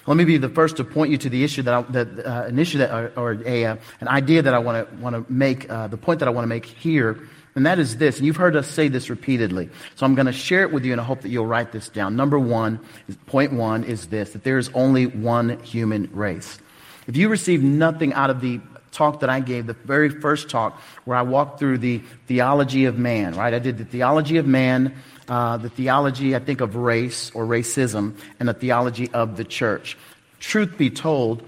[0.07, 2.43] Let me be the first to point you to the issue that, I, that uh,
[2.47, 5.33] an issue that, or, or a, uh, an idea that I want to want to
[5.33, 7.19] make, uh, the point that I want to make here,
[7.55, 8.17] and that is this.
[8.17, 10.91] And you've heard us say this repeatedly, so I'm going to share it with you,
[10.91, 12.15] and I hope that you'll write this down.
[12.15, 12.79] Number one,
[13.25, 16.59] point one is this: that there is only one human race.
[17.07, 18.59] If you receive nothing out of the
[18.91, 22.97] talk that I gave, the very first talk, where I walked through the theology of
[22.97, 23.53] man, right?
[23.53, 24.95] I did the theology of man
[25.27, 29.97] uh, the theology, I think, of race or racism and the theology of the church.
[30.39, 31.43] Truth be told,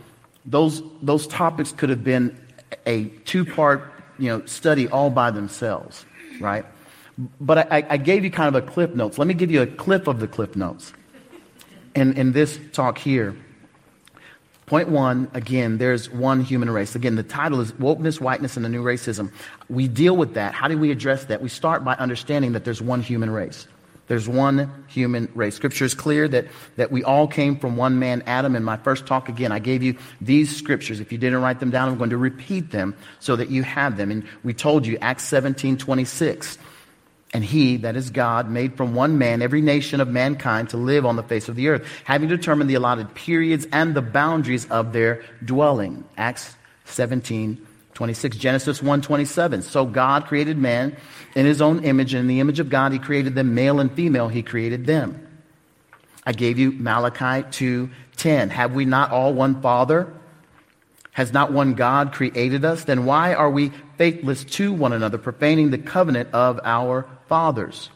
[0.45, 2.37] those, those topics could have been
[2.85, 6.05] a two part you know, study all by themselves,
[6.39, 6.65] right?
[7.39, 9.17] But I, I gave you kind of a clip notes.
[9.17, 10.93] Let me give you a clip of the clip notes
[11.95, 13.35] in, in this talk here.
[14.67, 16.93] Point one, again, there's one human race.
[16.93, 19.31] Again, the title is Wokeness, Whiteness, and the New Racism.
[19.69, 20.53] We deal with that.
[20.53, 21.41] How do we address that?
[21.41, 23.65] We start by understanding that there's one human race.
[24.07, 25.55] There's one human race.
[25.55, 28.57] Scripture is clear that, that we all came from one man, Adam.
[28.57, 30.99] In my first talk, again, I gave you these scriptures.
[30.99, 33.95] If you didn't write them down, I'm going to repeat them so that you have
[33.95, 34.11] them.
[34.11, 36.57] And we told you, Acts 17 26.
[37.37, 41.05] And he, that is God, made from one man every nation of mankind to live
[41.05, 44.91] on the face of the earth, having determined the allotted periods and the boundaries of
[44.91, 46.03] their dwelling.
[46.17, 48.37] Acts 17, 26.
[48.37, 49.61] Genesis 1, 27.
[49.61, 50.97] So God created man
[51.35, 53.91] in his own image, and in the image of God he created them, male and
[53.91, 55.23] female, he created them.
[56.25, 58.49] I gave you Malachi 2, 10.
[58.49, 60.11] Have we not all one Father?
[61.17, 62.83] Has not one God created us?
[62.83, 67.89] Then why are we faithless to one another, profaning the covenant of our fathers?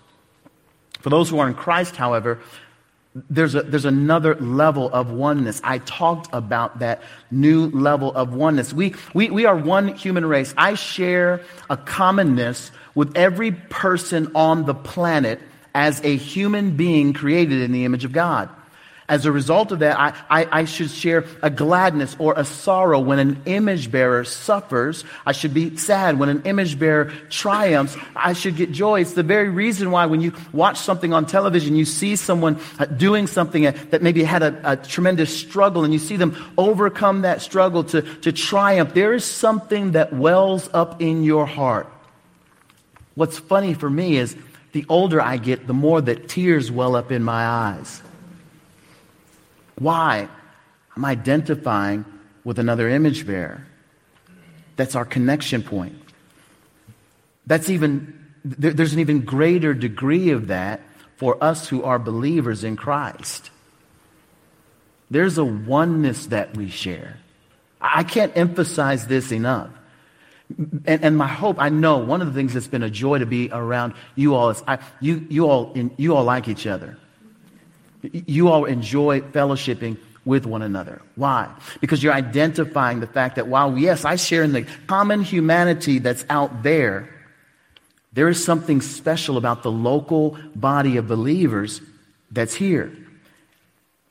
[1.01, 2.39] For those who are in Christ, however,
[3.13, 5.61] there's, a, there's another level of oneness.
[5.63, 8.73] I talked about that new level of oneness.
[8.73, 10.55] We, we, we are one human race.
[10.57, 15.39] I share a commonness with every person on the planet
[15.75, 18.49] as a human being created in the image of God.
[19.09, 22.99] As a result of that, I, I, I, should share a gladness or a sorrow
[22.99, 25.03] when an image bearer suffers.
[25.25, 27.97] I should be sad when an image bearer triumphs.
[28.15, 29.01] I should get joy.
[29.01, 32.85] It's the very reason why when you watch something on television, you see someone uh,
[32.85, 37.23] doing something uh, that maybe had a, a tremendous struggle and you see them overcome
[37.23, 38.93] that struggle to, to triumph.
[38.93, 41.91] There is something that wells up in your heart.
[43.15, 44.37] What's funny for me is
[44.71, 48.01] the older I get, the more that tears well up in my eyes.
[49.81, 50.29] Why?
[50.95, 52.05] I'm identifying
[52.43, 53.65] with another image bearer.
[54.75, 55.99] That's our connection point.
[57.47, 58.13] That's even,
[58.45, 60.81] there's an even greater degree of that
[61.15, 63.49] for us who are believers in Christ.
[65.09, 67.17] There's a oneness that we share.
[67.81, 69.71] I can't emphasize this enough.
[70.85, 73.25] And, and, my hope, I know one of the things that's been a joy to
[73.25, 76.97] be around you all is I, you, you, all, you all like each other.
[78.03, 81.01] You all enjoy fellowshipping with one another.
[81.15, 81.49] Why?
[81.79, 86.25] Because you're identifying the fact that while, yes, I share in the common humanity that's
[86.29, 87.09] out there,
[88.13, 91.81] there is something special about the local body of believers
[92.29, 92.95] that's here.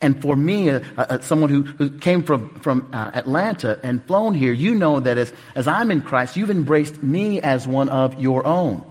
[0.01, 4.34] And for me, uh, uh, someone who, who came from, from uh, Atlanta and flown
[4.34, 8.18] here, you know that as, as I'm in Christ, you've embraced me as one of
[8.18, 8.82] your own.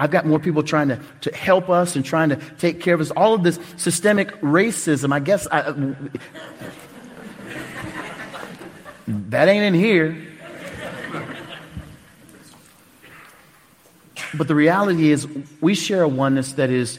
[0.00, 3.02] I've got more people trying to, to help us and trying to take care of
[3.02, 3.10] us.
[3.10, 5.74] All of this systemic racism, I guess I,
[9.06, 10.16] that ain't in here.
[14.32, 15.28] But the reality is,
[15.60, 16.98] we share a oneness that is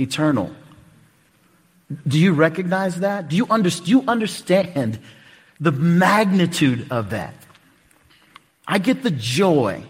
[0.00, 0.52] eternal.
[2.08, 3.28] Do you recognize that?
[3.28, 4.98] Do you, under, do you understand
[5.60, 7.34] the magnitude of that?
[8.66, 9.84] I get the joy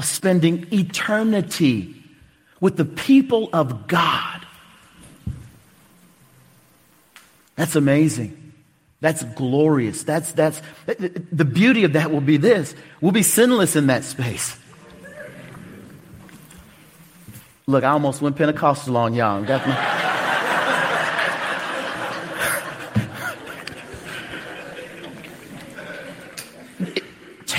[0.00, 1.94] of spending eternity
[2.58, 4.46] with the people of God.
[7.54, 8.54] That's amazing.
[9.00, 10.02] That's glorious.
[10.02, 14.56] That's, that's, the beauty of that will be this we'll be sinless in that space.
[17.66, 19.44] Look, I almost went Pentecostal on y'all.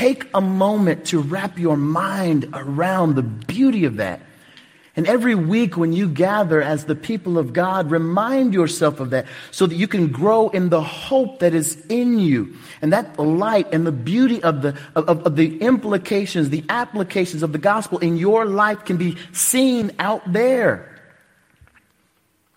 [0.01, 4.19] Take a moment to wrap your mind around the beauty of that.
[4.95, 9.27] And every week when you gather as the people of God, remind yourself of that
[9.51, 12.57] so that you can grow in the hope that is in you.
[12.81, 17.51] And that light and the beauty of the, of, of the implications, the applications of
[17.51, 20.90] the gospel in your life can be seen out there.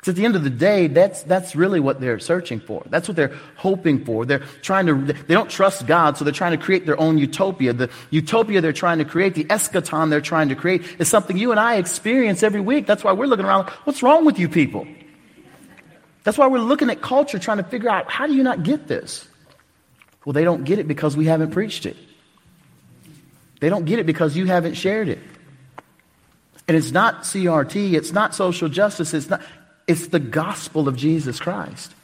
[0.06, 2.82] At the end of the day, that's, that's really what they're searching for.
[2.90, 4.26] That's what they're hoping for.
[4.26, 7.72] They're trying to, they don't trust God, so they're trying to create their own utopia.
[7.72, 11.52] The utopia they're trying to create, the eschaton they're trying to create, is something you
[11.52, 12.86] and I experience every week.
[12.86, 14.86] That's why we're looking around, what's wrong with you people?
[16.24, 18.86] That's why we're looking at culture, trying to figure out, how do you not get
[18.86, 19.26] this?
[20.24, 21.96] Well, they don't get it because we haven't preached it.
[23.60, 25.18] They don't get it because you haven't shared it.
[26.66, 29.42] And it's not CRT, it's not social justice, it's not,
[29.86, 31.94] it's the gospel of Jesus Christ.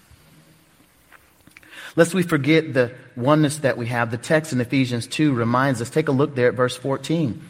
[1.96, 5.90] Lest we forget the oneness that we have, the text in Ephesians 2 reminds us.
[5.90, 7.42] Take a look there at verse 14.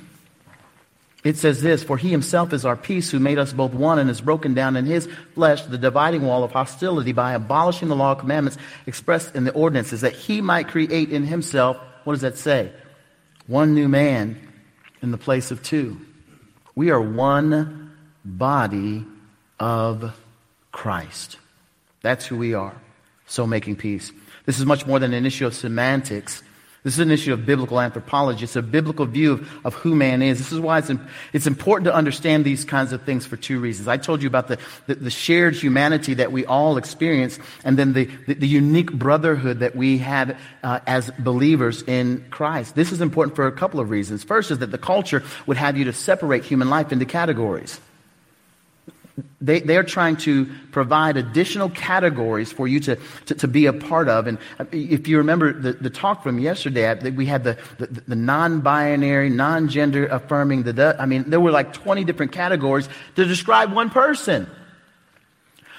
[1.23, 4.09] It says this For he himself is our peace, who made us both one and
[4.09, 8.13] has broken down in his flesh the dividing wall of hostility by abolishing the law
[8.13, 12.39] of commandments expressed in the ordinances, that he might create in himself, what does that
[12.39, 12.73] say?
[13.47, 14.41] One new man
[15.03, 16.01] in the place of two.
[16.75, 19.05] We are one body
[19.61, 20.19] of
[20.73, 21.37] Christ.
[22.03, 22.75] That's who we are.
[23.27, 24.11] So making peace.
[24.47, 26.43] This is much more than an issue of semantics.
[26.83, 28.45] This is an issue of biblical anthropology.
[28.45, 30.39] It's a biblical view of, of who man is.
[30.39, 30.91] This is why it's,
[31.35, 33.87] it's important to understand these kinds of things for two reasons.
[33.87, 37.93] I told you about the, the, the shared humanity that we all experience, and then
[37.93, 42.77] the, the, the unique brotherhood that we have uh, as believers in Christ.
[42.77, 44.25] This is important for a couple of reasons.
[44.25, 47.79] First is that the culture would have you to separate human life into categories.
[49.41, 52.97] They, they're trying to provide additional categories for you to,
[53.27, 54.27] to, to, be a part of.
[54.27, 54.39] And
[54.73, 59.31] if you remember the, the talk from yesterday, we had the, the, the non binary,
[59.31, 63.91] non gender affirming, the, I mean, there were like 20 different categories to describe one
[63.91, 64.49] person.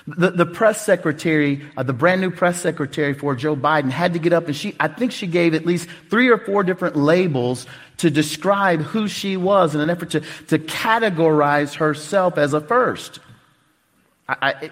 [0.08, 4.20] The, the press secretary, uh, the brand new press secretary for Joe Biden, had to
[4.20, 7.68] get up and she, I think she gave at least three or four different labels
[7.98, 13.20] to describe who she was in an effort to, to categorize herself as a first.
[14.28, 14.72] I, I, it,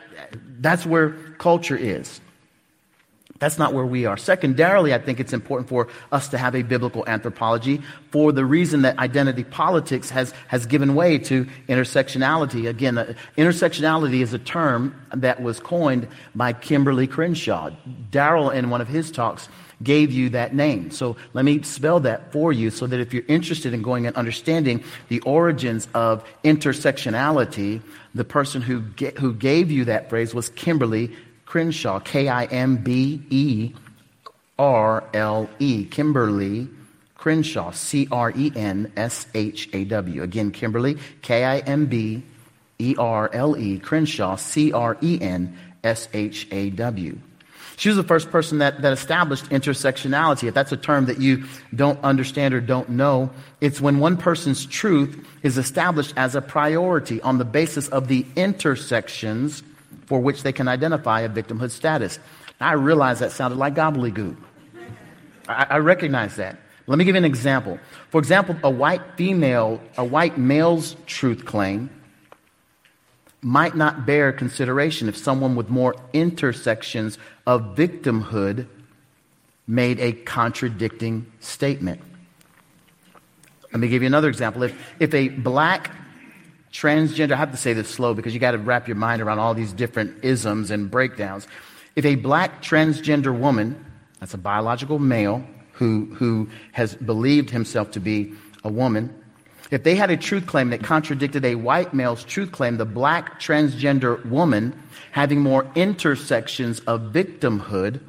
[0.61, 2.21] that's where culture is.
[3.39, 4.17] That's not where we are.
[4.17, 7.81] Secondarily, I think it's important for us to have a biblical anthropology
[8.11, 12.67] for the reason that identity politics has, has given way to intersectionality.
[12.67, 17.71] Again, uh, intersectionality is a term that was coined by Kimberlé Crenshaw.
[18.11, 19.47] Darrell, in one of his talks,
[19.81, 20.91] gave you that name.
[20.91, 24.15] So let me spell that for you so that if you're interested in going and
[24.17, 27.81] understanding the origins of intersectionality,
[28.13, 31.15] the person who, ga- who gave you that phrase was Kimberlé
[31.49, 33.73] Crenshaw, K I M B E
[34.59, 35.83] R L E.
[35.85, 36.69] Kimberlé
[37.17, 40.21] Crenshaw, C R E N S H A W.
[40.21, 42.21] Again, Kimberlé, K I M B
[42.77, 43.79] E R L E.
[43.79, 47.17] Crenshaw, C R E N S H A W.
[47.77, 50.49] She was the first person that, that established intersectionality.
[50.49, 54.67] If that's a term that you don't understand or don't know, it's when one person's
[54.67, 59.63] truth is established as a priority on the basis of the intersections
[60.09, 62.17] for which they can identify a victimhood status.
[62.59, 64.35] I realize that sounded like gobbledygook.
[65.47, 66.57] I, I recognize that.
[66.87, 67.77] Let me give you an example.
[68.09, 71.91] For example, a white female, a white male's truth claim
[73.43, 78.65] might not bear consideration if someone with more intersections of victimhood
[79.67, 82.01] made a contradicting statement.
[83.71, 84.63] Let me give you another example.
[84.63, 85.91] If, if a black
[86.71, 89.39] transgender, I have to say this slow because you got to wrap your mind around
[89.39, 91.47] all these different isms and breakdowns.
[91.95, 93.85] If a black transgender woman,
[94.19, 95.43] that's a biological male
[95.73, 99.13] who, who has believed himself to be a woman,
[99.71, 103.39] if they had a truth claim that contradicted a white male's truth claim, the black
[103.39, 104.77] transgender woman
[105.11, 108.01] having more intersections of victimhood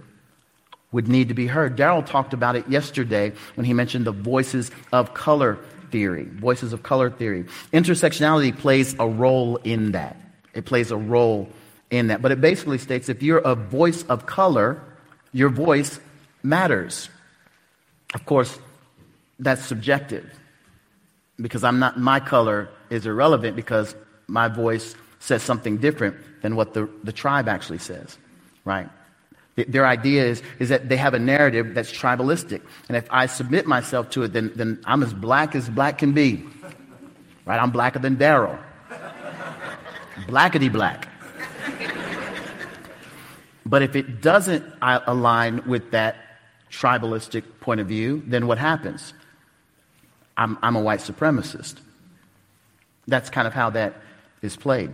[0.92, 1.76] would need to be heard.
[1.76, 5.58] Darrell talked about it yesterday when he mentioned the voices of color
[5.90, 6.24] theory.
[6.24, 7.44] Voices of color theory.
[7.72, 10.16] Intersectionality plays a role in that.
[10.54, 11.48] It plays a role
[11.90, 12.22] in that.
[12.22, 14.82] But it basically states if you're a voice of color,
[15.32, 16.00] your voice
[16.42, 17.08] matters.
[18.14, 18.58] Of course,
[19.38, 20.28] that's subjective
[21.40, 23.94] because I'm not, my color is irrelevant because
[24.26, 28.18] my voice says something different than what the, the tribe actually says,
[28.64, 28.88] right?
[29.68, 32.62] Their idea is, is that they have a narrative that's tribalistic.
[32.88, 36.12] And if I submit myself to it, then, then I'm as black as black can
[36.12, 36.44] be.
[37.44, 37.60] Right?
[37.60, 38.58] I'm blacker than Darrell.
[40.26, 41.08] Blackety black.
[43.66, 46.16] But if it doesn't uh, align with that
[46.70, 49.12] tribalistic point of view, then what happens?
[50.36, 51.76] I'm, I'm a white supremacist.
[53.06, 53.94] That's kind of how that
[54.42, 54.92] is played.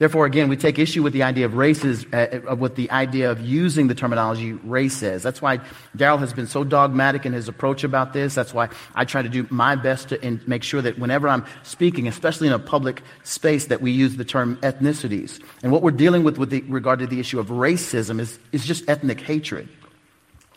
[0.00, 3.30] Therefore, again, we take issue with the idea of races, uh, uh, with the idea
[3.30, 5.22] of using the terminology races.
[5.22, 5.60] That's why
[5.94, 8.34] Darrell has been so dogmatic in his approach about this.
[8.34, 11.44] That's why I try to do my best to in, make sure that whenever I'm
[11.64, 15.38] speaking, especially in a public space, that we use the term ethnicities.
[15.62, 18.64] And what we're dealing with with the, regard to the issue of racism is, is
[18.64, 19.68] just ethnic hatred.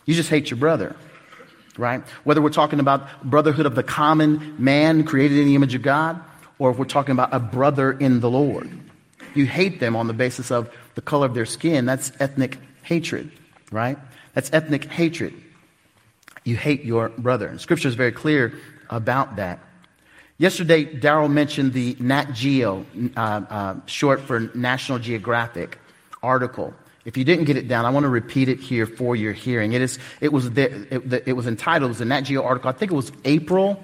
[0.06, 0.96] You just hate your brother
[1.76, 2.04] right?
[2.22, 6.20] Whether we're talking about brotherhood of the common man created in the image of God,
[6.60, 8.70] or if we're talking about a brother in the Lord
[9.36, 13.30] you hate them on the basis of the color of their skin, that's ethnic hatred,
[13.70, 13.98] right?
[14.34, 15.34] That's ethnic hatred.
[16.44, 17.46] You hate your brother.
[17.46, 18.54] And scripture is very clear
[18.90, 19.60] about that.
[20.36, 22.84] Yesterday, Darrell mentioned the Nat Geo,
[23.16, 25.78] uh, uh, short for National Geographic
[26.22, 26.74] article.
[27.04, 29.74] If you didn't get it down, I want to repeat it here for your hearing.
[29.74, 32.68] It, is, it, was, the, it, it was entitled, it was a Nat Geo article,
[32.68, 33.82] I think it was April,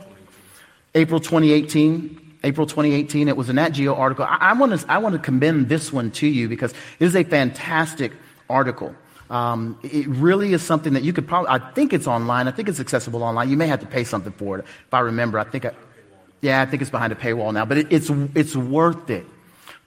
[0.94, 2.19] April 2018.
[2.42, 3.28] April 2018.
[3.28, 4.24] It was a Nat Geo article.
[4.24, 7.16] I, I want to I want to commend this one to you because it is
[7.16, 8.12] a fantastic
[8.48, 8.94] article.
[9.28, 11.50] Um, it really is something that you could probably.
[11.50, 12.48] I think it's online.
[12.48, 13.48] I think it's accessible online.
[13.48, 14.64] You may have to pay something for it.
[14.86, 15.64] If I remember, I think.
[15.66, 15.72] I,
[16.42, 19.26] yeah, I think it's behind a paywall now, but it, it's it's worth it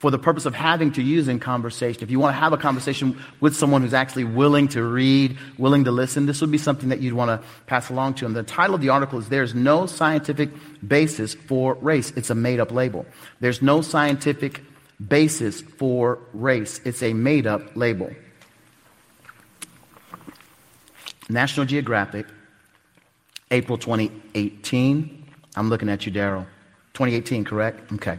[0.04, 2.02] for the purpose of having to use in conversation.
[2.02, 5.84] If you want to have a conversation with someone who's actually willing to read, willing
[5.84, 8.34] to listen, this would be something that you'd want to pass along to them.
[8.34, 10.50] The title of the article is There's No Scientific
[10.86, 12.10] Basis for Race.
[12.16, 13.06] It's a made up label.
[13.40, 14.60] There's no scientific
[15.08, 16.82] basis for race.
[16.84, 18.14] It's a made up label.
[21.30, 22.26] National Geographic,
[23.50, 25.24] April 2018.
[25.56, 26.46] I'm looking at you, Darrell.
[26.92, 27.90] 2018, correct?
[27.94, 28.18] Okay.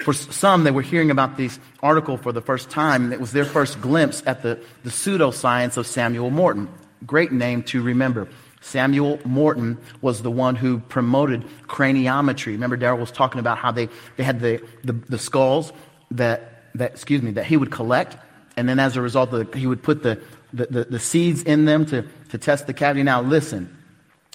[0.00, 3.12] For some, they were hearing about this article for the first time.
[3.12, 6.68] It was their first glimpse at the, the pseudoscience of Samuel Morton.
[7.06, 8.28] Great name to remember.
[8.62, 12.46] Samuel Morton was the one who promoted craniometry.
[12.46, 15.72] Remember, Darrell was talking about how they, they had the, the, the, skulls
[16.10, 18.16] that, that, excuse me, that he would collect,
[18.56, 20.20] and then as a result, the, he would put the,
[20.52, 23.02] the, the, the seeds in them to, to test the cavity.
[23.02, 23.74] Now, listen,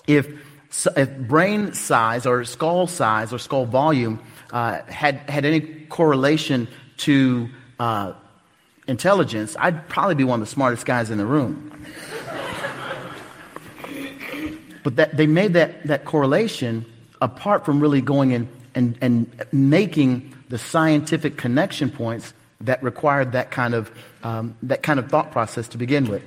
[0.08, 0.28] if,
[0.96, 4.20] if brain size or skull size or skull volume
[4.52, 6.68] uh, had, had any correlation
[6.98, 8.14] to uh,
[8.88, 11.72] intelligence, I'd probably be one of the smartest guys in the room.
[14.84, 16.86] but that, they made that, that correlation
[17.22, 23.52] apart from really going in and, and making the scientific connection points that required that
[23.52, 23.92] kind of,
[24.24, 26.24] um, that kind of thought process to begin with.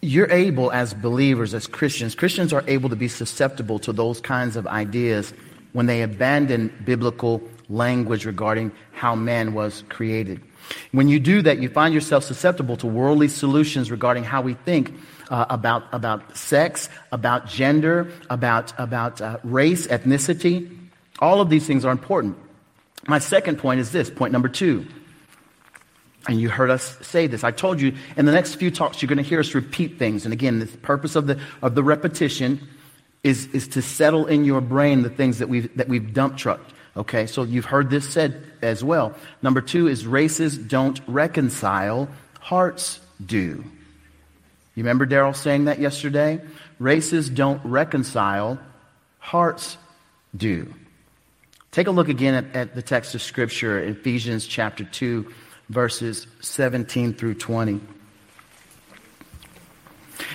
[0.00, 4.56] You're able, as believers, as Christians, Christians are able to be susceptible to those kinds
[4.56, 5.32] of ideas
[5.72, 10.40] when they abandon biblical language regarding how man was created.
[10.92, 14.94] When you do that, you find yourself susceptible to worldly solutions regarding how we think
[15.30, 20.76] uh, about, about sex, about gender, about, about uh, race, ethnicity.
[21.18, 22.36] All of these things are important.
[23.08, 24.86] My second point is this point number two.
[26.28, 27.42] And you heard us say this.
[27.42, 30.24] I told you in the next few talks, you're going to hear us repeat things.
[30.24, 32.60] And again, the purpose of the, of the repetition
[33.22, 36.72] is, is to settle in your brain the things that we've, that we've dump trucked.
[36.96, 39.14] Okay, so you've heard this said as well.
[39.40, 42.08] Number two is races don't reconcile,
[42.40, 43.64] hearts do.
[44.74, 46.40] You remember Darrell saying that yesterday?
[46.78, 48.58] Races don't reconcile,
[49.18, 49.76] hearts
[50.36, 50.72] do.
[51.70, 55.32] Take a look again at, at the text of Scripture, Ephesians chapter 2,
[55.70, 57.80] verses 17 through 20.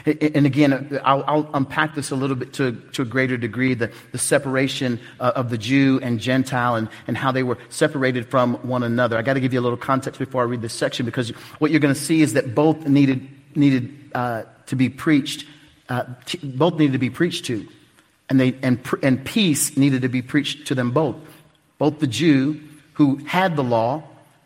[0.06, 3.92] And again, I'll, I'll, unpack this a little bit to, to a greater degree the,
[4.12, 8.56] the separation uh, of the Jew and Gentile and, and how they were separated from
[8.68, 9.18] one another.
[9.18, 11.30] I got to give you a little context before I read this section because
[11.60, 15.46] what you're going to see is that both needed, needed uh, to be preached,
[15.90, 17.68] uh, t- both needed to be preached to.
[18.30, 21.16] And, they, and, and peace needed to be preached to them both.
[21.78, 22.60] Both the Jew
[22.94, 24.04] who had the law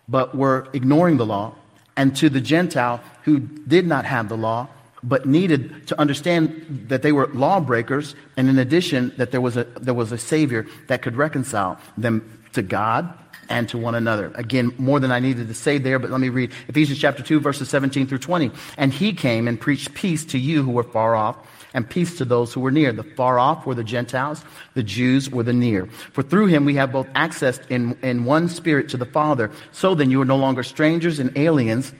[0.08, 1.56] but were ignoring the law,
[1.96, 4.68] and to the Gentile who did not have the law
[5.04, 9.64] but needed to understand that they were lawbreakers, and in addition, that there was a,
[9.64, 13.18] there was a Savior that could reconcile them to God
[13.50, 14.32] and to one another.
[14.36, 17.40] Again, more than I needed to say there, but let me read Ephesians chapter 2,
[17.40, 18.52] verses 17 through 20.
[18.78, 21.38] And he came and preached peace to you who were far off,
[21.74, 22.92] and peace to those who were near.
[22.92, 24.44] The far off were the Gentiles,
[24.74, 25.86] the Jews were the near.
[25.86, 29.52] For through him we have both access in, in one spirit to the Father.
[29.72, 31.94] So then you are no longer strangers and aliens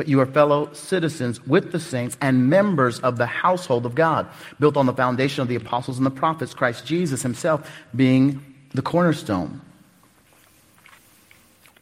[0.00, 4.26] but you are fellow citizens with the saints and members of the household of God,
[4.58, 8.42] built on the foundation of the apostles and the prophets, Christ Jesus himself being
[8.72, 9.60] the cornerstone.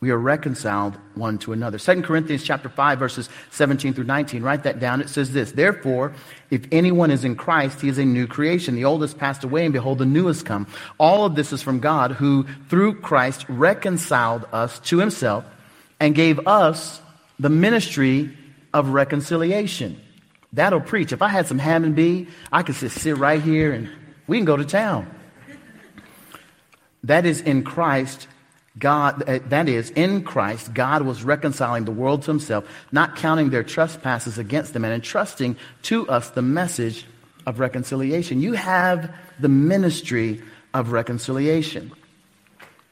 [0.00, 1.78] We are reconciled one to another.
[1.78, 4.42] 2 Corinthians chapter 5 verses 17 through 19.
[4.42, 5.00] Write that down.
[5.00, 6.12] It says this, Therefore,
[6.50, 8.74] if anyone is in Christ, he is a new creation.
[8.74, 10.66] The old has passed away and behold, the new has come.
[10.98, 15.44] All of this is from God who through Christ reconciled us to himself
[16.00, 17.00] and gave us
[17.39, 18.36] the ministry
[18.74, 20.01] of reconciliation.
[20.53, 21.12] That'll preach.
[21.12, 23.91] If I had some ham and bee, I could just sit right here and
[24.26, 25.14] we can go to town.
[27.05, 28.26] That is in Christ,
[28.78, 33.51] God, uh, that is, in Christ, God was reconciling the world to himself, not counting
[33.51, 37.07] their trespasses against them, and entrusting to us the message
[37.47, 38.41] of reconciliation.
[38.41, 40.43] You have the ministry
[40.74, 41.93] of reconciliation.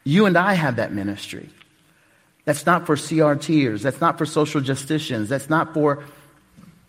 [0.04, 1.50] You and I have that ministry.
[2.46, 3.82] That's not for CRTers.
[3.82, 5.28] That's not for social justicians.
[5.28, 6.04] That's not for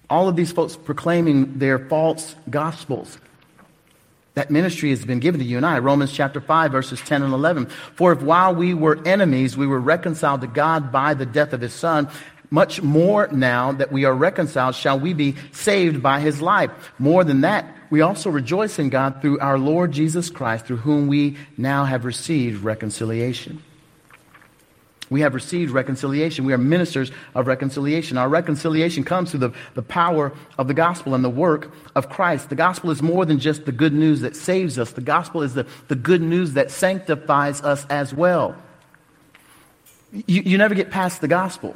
[0.10, 3.18] all of these folks proclaiming their false gospels.
[4.36, 5.80] That ministry has been given to you and I.
[5.80, 7.66] Romans chapter 5, verses 10 and 11.
[7.96, 11.62] For if while we were enemies, we were reconciled to God by the death of
[11.62, 12.08] his son,
[12.52, 16.70] much more now that we are reconciled, shall we be saved by his life.
[17.00, 21.08] More than that, we also rejoice in God through our Lord Jesus Christ, through whom
[21.08, 23.64] we now have received reconciliation.
[25.10, 26.46] We have received reconciliation.
[26.46, 28.18] We are ministers of reconciliation.
[28.18, 32.50] Our reconciliation comes through the, the power of the gospel and the work of Christ.
[32.50, 35.54] The gospel is more than just the good news that saves us, the gospel is
[35.54, 38.56] the, the good news that sanctifies us as well.
[40.12, 41.76] You, you never get past the gospel.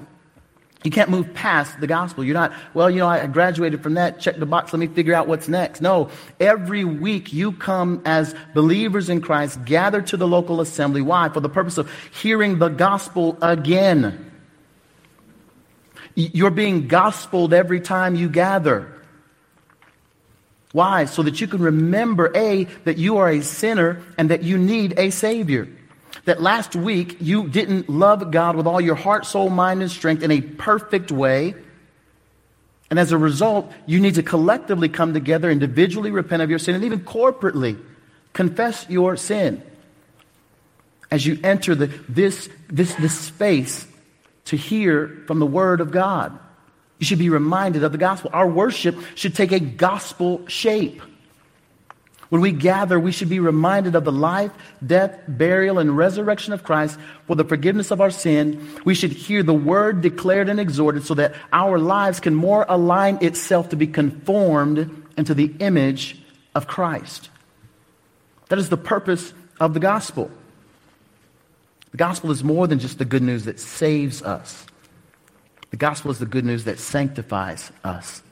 [0.84, 2.24] You can't move past the gospel.
[2.24, 5.14] You're not, well, you know, I graduated from that, check the box, let me figure
[5.14, 5.80] out what's next.
[5.80, 6.10] No,
[6.40, 11.02] every week you come as believers in Christ, gather to the local assembly.
[11.02, 11.30] Why?
[11.30, 14.32] For the purpose of hearing the gospel again.
[16.16, 18.92] You're being gospeled every time you gather.
[20.72, 21.06] Why?
[21.06, 24.98] So that you can remember, A, that you are a sinner and that you need
[24.98, 25.70] a Savior
[26.26, 30.24] that last week you didn't love God with all your heart, soul, mind, and strength
[30.24, 31.56] in a perfect way.
[32.90, 36.76] And as a result, you need to collectively come together, individually repent of your sin,
[36.76, 37.80] and even corporately
[38.34, 39.64] confess your sin.
[41.10, 43.88] As you enter the, this, this, this space
[44.46, 46.38] to hear from the Word of God,
[47.00, 48.30] you should be reminded of the gospel.
[48.34, 51.02] Our worship should take a gospel shape.
[52.32, 54.54] When we gather, we should be reminded of the life,
[54.88, 58.70] death, burial, and resurrection of Christ for the forgiveness of our sin.
[58.86, 63.18] We should hear the word declared and exhorted so that our lives can more align
[63.20, 66.22] itself to be conformed into the image
[66.56, 67.30] of Christ.
[68.48, 70.32] That is the purpose of the gospel.
[71.92, 74.66] The gospel is more than just the good news that saves us.
[75.72, 78.24] The gospel is the good news that sanctifies us.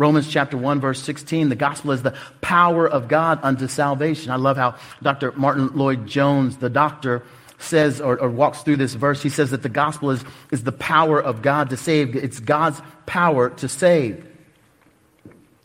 [0.00, 4.30] Romans chapter 1, verse 16, the gospel is the power of God unto salvation.
[4.30, 5.30] I love how Dr.
[5.32, 7.22] Martyn Lloyd-Jones, the doctor,
[7.58, 9.22] says or, or, walks through this verse.
[9.22, 12.80] He says that the gospel is, is the power of God to save, it's God's
[13.04, 14.26] power to save.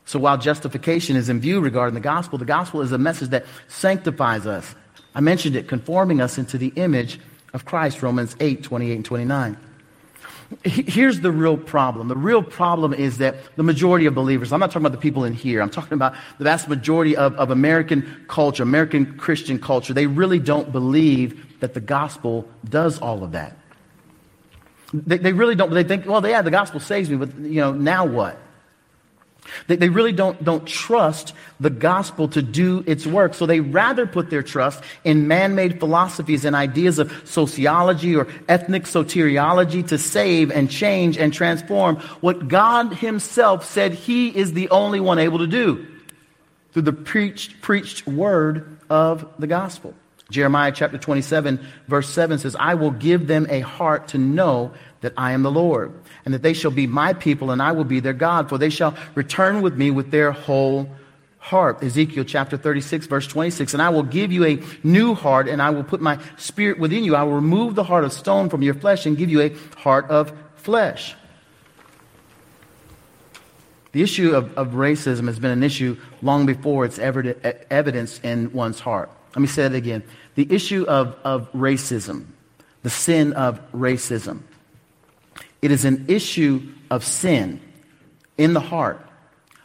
[0.03, 3.45] So while justification is in view regarding the gospel, the gospel is a message that
[3.69, 4.75] sanctifies us.
[5.15, 7.21] I mentioned it, conforming us into the image
[7.53, 9.57] of Christ, Romans 8, 28 and 29.
[10.63, 12.07] Here's the real problem.
[12.07, 15.23] The real problem is that the majority of believers, I'm not talking about the people
[15.23, 19.93] in here, I'm talking about the vast majority of, of American culture, American Christian culture,
[19.93, 23.57] they really don't believe that the gospel does all of that.
[24.93, 25.71] They, they really don't.
[25.71, 28.39] They think, well, yeah, the gospel saves me, but, you know, now what?
[29.67, 33.33] They, they really don't, don't trust the gospel to do its work.
[33.33, 38.27] So they rather put their trust in man made philosophies and ideas of sociology or
[38.47, 44.69] ethnic soteriology to save and change and transform what God Himself said He is the
[44.69, 45.85] only one able to do
[46.73, 49.93] through the preached, preached word of the gospel.
[50.31, 54.73] Jeremiah chapter 27, verse 7 says, I will give them a heart to know
[55.05, 55.93] that I am the Lord,
[56.25, 58.71] and that they shall be my people, and I will be their God, for they
[58.71, 60.89] shall return with me with their whole
[61.37, 61.83] heart.
[61.83, 63.73] Ezekiel chapter 36, verse 26.
[63.75, 67.03] And I will give you a new heart, and I will put my spirit within
[67.03, 67.15] you.
[67.15, 70.09] I will remove the heart of stone from your flesh and give you a heart
[70.09, 71.15] of flesh.
[73.91, 77.35] The issue of, of racism has been an issue long before it's ever
[77.69, 79.11] evidenced in one's heart.
[79.35, 80.01] Let me say it again.
[80.33, 82.25] The issue of, of racism,
[82.81, 84.41] the sin of racism,
[85.65, 86.61] it is an issue
[86.91, 87.59] of sin
[88.37, 89.03] in the heart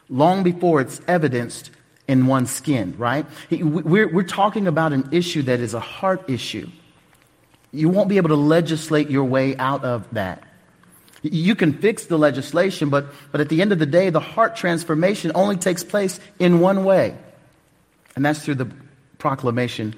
[0.08, 1.70] long before it's evidenced
[2.08, 3.26] in one's skin, right?
[3.50, 6.70] We're, we're talking about an issue that is a heart issue.
[7.70, 10.42] You won't be able to legislate your way out of that.
[11.20, 14.56] You can fix the legislation, but, but at the end of the day, the heart
[14.56, 17.14] transformation only takes place in one way,
[18.16, 18.70] and that's through the
[19.18, 19.94] proclamation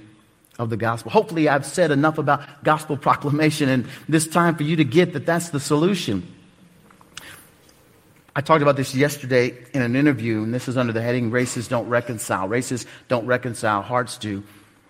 [0.59, 1.11] of the gospel.
[1.11, 5.27] Hopefully, I've said enough about gospel proclamation and this time for you to get that
[5.27, 6.27] that's the solution.
[8.35, 11.69] I talked about this yesterday in an interview, and this is under the heading Races
[11.69, 12.49] Don't Reconcile.
[12.49, 14.43] Races Don't Reconcile, Hearts Do,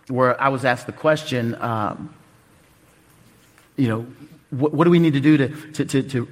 [0.08, 2.14] where I was asked the question, um,
[3.76, 4.06] you know,
[4.50, 6.28] what, what, do we need to do to, to, to, to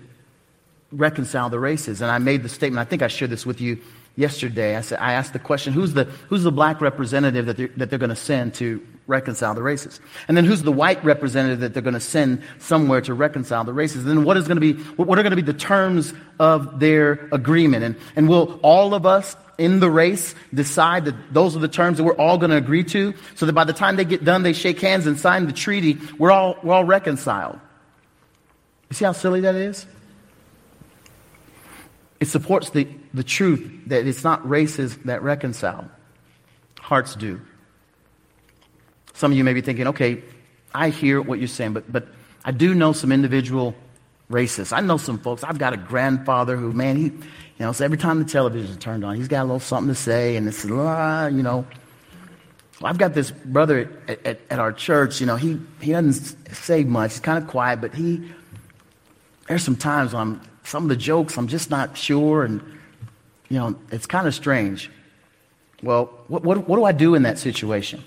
[0.92, 2.00] reconcile the races?
[2.00, 3.78] And I made the statement, I think I shared this with you
[4.14, 4.76] yesterday.
[4.76, 7.90] I, said, I asked the question who's the, who's the black representative that they're, that
[7.90, 10.00] they're going to send to reconcile the races?
[10.28, 13.74] And then who's the white representative that they're going to send somewhere to reconcile the
[13.74, 14.06] races?
[14.06, 16.80] And then what, is going to be, what are going to be the terms of
[16.80, 17.84] their agreement?
[17.84, 21.98] And, and will all of us in the race decide that those are the terms
[21.98, 24.42] that we're all going to agree to so that by the time they get done,
[24.42, 27.60] they shake hands and sign the treaty, we're all, we're all reconciled?
[28.88, 29.84] You see how silly that is?
[32.20, 35.90] It supports the, the truth that it's not races that reconcile,
[36.78, 37.40] hearts do.
[39.20, 40.22] Some of you may be thinking, okay,
[40.74, 42.08] I hear what you're saying, but, but
[42.42, 43.74] I do know some individual
[44.30, 44.74] racists.
[44.74, 45.44] I know some folks.
[45.44, 47.20] I've got a grandfather who, man, he, you
[47.58, 49.94] know, so every time the television is turned on, he's got a little something to
[49.94, 51.66] say, and it's, ah, you know.
[52.82, 56.84] I've got this brother at, at, at, our church, you know, he, he doesn't say
[56.84, 57.12] much.
[57.12, 58.26] He's kind of quiet, but he,
[59.48, 62.44] there's some times when I'm some of the jokes, I'm just not sure.
[62.44, 62.62] And,
[63.50, 64.90] you know, it's kind of strange.
[65.82, 68.02] Well, what, what, what do I do in that situation?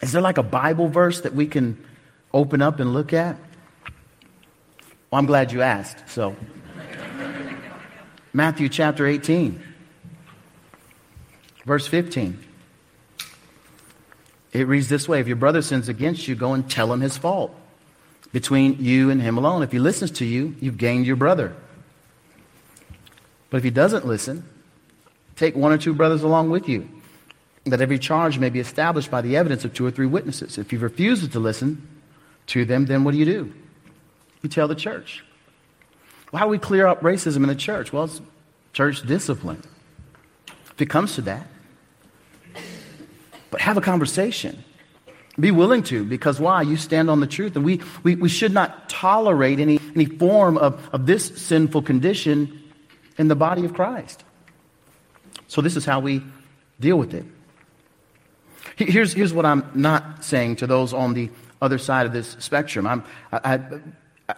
[0.00, 1.84] Is there like a Bible verse that we can
[2.32, 3.36] open up and look at?
[5.10, 6.08] Well, I'm glad you asked.
[6.08, 6.36] So,
[8.32, 9.60] Matthew chapter 18,
[11.64, 12.46] verse 15.
[14.52, 17.16] It reads this way If your brother sins against you, go and tell him his
[17.16, 17.54] fault
[18.32, 19.62] between you and him alone.
[19.62, 21.54] If he listens to you, you've gained your brother.
[23.50, 24.48] But if he doesn't listen,
[25.36, 26.88] take one or two brothers along with you,
[27.66, 30.58] that every charge may be established by the evidence of two or three witnesses.
[30.58, 31.86] If he refuses to listen
[32.48, 33.52] to them, then what do you do?
[34.42, 35.24] You tell the church.
[36.32, 37.92] Well, how do we clear up racism in the church?
[37.92, 38.20] Well, it's
[38.72, 39.62] church discipline.
[40.70, 41.46] If it comes to that.
[43.50, 44.64] But have a conversation.
[45.38, 46.62] Be willing to, because why?
[46.62, 47.56] You stand on the truth.
[47.56, 52.62] And we, we, we should not tolerate any, any form of, of this sinful condition
[53.18, 54.24] in the body of Christ.
[55.46, 56.22] So, this is how we
[56.78, 57.24] deal with it.
[58.80, 61.28] Here's, here's what I'm not saying to those on the
[61.60, 62.86] other side of this spectrum.
[62.86, 63.60] I'm, I, I,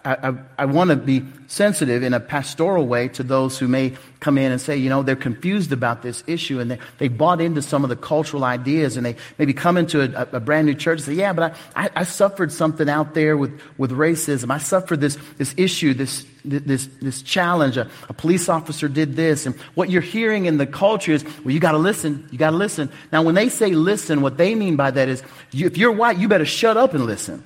[0.05, 3.95] I, I, I want to be sensitive in a pastoral way to those who may
[4.19, 7.41] come in and say, you know, they're confused about this issue and they, they bought
[7.41, 10.73] into some of the cultural ideas and they maybe come into a, a brand new
[10.73, 14.51] church and say, yeah, but I, I, I, suffered something out there with, with racism.
[14.51, 17.77] I suffered this, this issue, this, this, this challenge.
[17.77, 19.45] A, a police officer did this.
[19.45, 22.27] And what you're hearing in the culture is, well, you got to listen.
[22.31, 22.89] You got to listen.
[23.11, 25.21] Now, when they say listen, what they mean by that is,
[25.51, 27.43] you, if you're white, you better shut up and listen.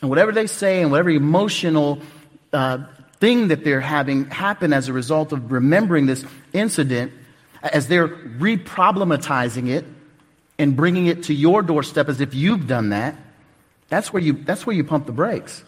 [0.00, 2.00] And whatever they say and whatever emotional
[2.52, 2.78] uh,
[3.18, 7.12] thing that they're having happen as a result of remembering this incident,
[7.62, 9.84] as they're reproblematizing it
[10.58, 13.14] and bringing it to your doorstep as if you've done that,
[13.88, 15.62] that's where you, that's where you pump the brakes.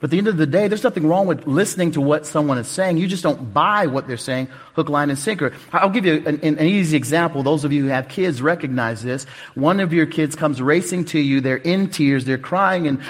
[0.00, 2.58] But at the end of the day, there's nothing wrong with listening to what someone
[2.58, 2.98] is saying.
[2.98, 5.52] You just don't buy what they're saying, hook, line, and sinker.
[5.72, 7.42] I'll give you an, an, easy example.
[7.42, 9.24] Those of you who have kids recognize this.
[9.54, 11.40] One of your kids comes racing to you.
[11.40, 12.26] They're in tears.
[12.26, 13.00] They're crying and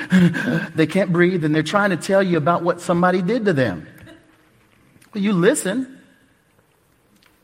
[0.74, 3.86] they can't breathe and they're trying to tell you about what somebody did to them.
[5.14, 6.00] You listen.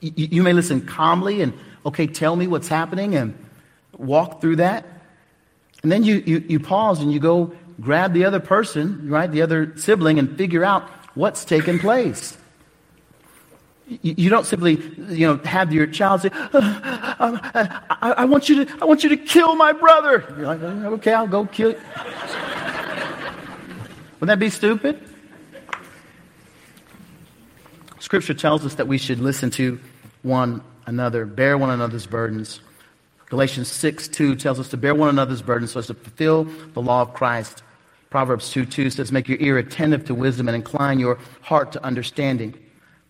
[0.00, 1.54] You, you may listen calmly and,
[1.84, 3.36] okay, tell me what's happening and
[3.98, 4.86] walk through that.
[5.82, 9.42] And then you, you, you pause and you go grab the other person, right, the
[9.42, 12.36] other sibling, and figure out what's taken place.
[13.86, 16.48] You, you don't simply, you know, have your child say, uh,
[17.18, 20.24] I, I, I, want you to, I want you to kill my brother.
[20.36, 21.74] You're like, okay, I'll go kill.
[24.20, 25.02] Wouldn't that be stupid?
[27.98, 29.80] Scripture tells us that we should listen to
[30.22, 32.60] one another, bear one another's burdens.
[33.28, 36.82] Galatians 6 2 tells us to bear one another's burdens so as to fulfill the
[36.82, 37.62] law of Christ.
[38.10, 41.84] Proverbs 2 2 says, Make your ear attentive to wisdom and incline your heart to
[41.84, 42.54] understanding.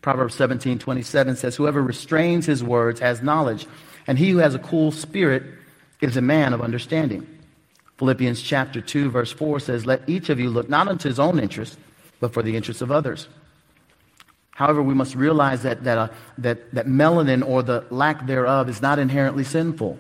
[0.01, 3.67] Proverbs 17 27 says, Whoever restrains his words has knowledge,
[4.07, 5.43] and he who has a cool spirit
[6.01, 7.27] is a man of understanding.
[7.99, 11.39] Philippians chapter 2, verse 4 says, Let each of you look not unto his own
[11.39, 11.79] interest,
[12.21, 13.29] but for the interests of others.
[14.55, 18.81] However, we must realize that, that, uh, that, that melanin or the lack thereof is
[18.81, 19.99] not inherently sinful.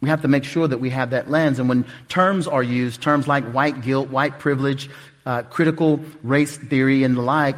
[0.00, 1.60] We have to make sure that we have that lens.
[1.60, 4.90] And when terms are used, terms like white guilt, white privilege,
[5.24, 7.56] uh, critical race theory, and the like,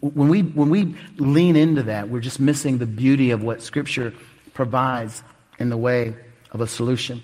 [0.00, 4.14] when we, when we lean into that, we're just missing the beauty of what Scripture
[4.54, 5.22] provides
[5.58, 6.14] in the way
[6.52, 7.22] of a solution.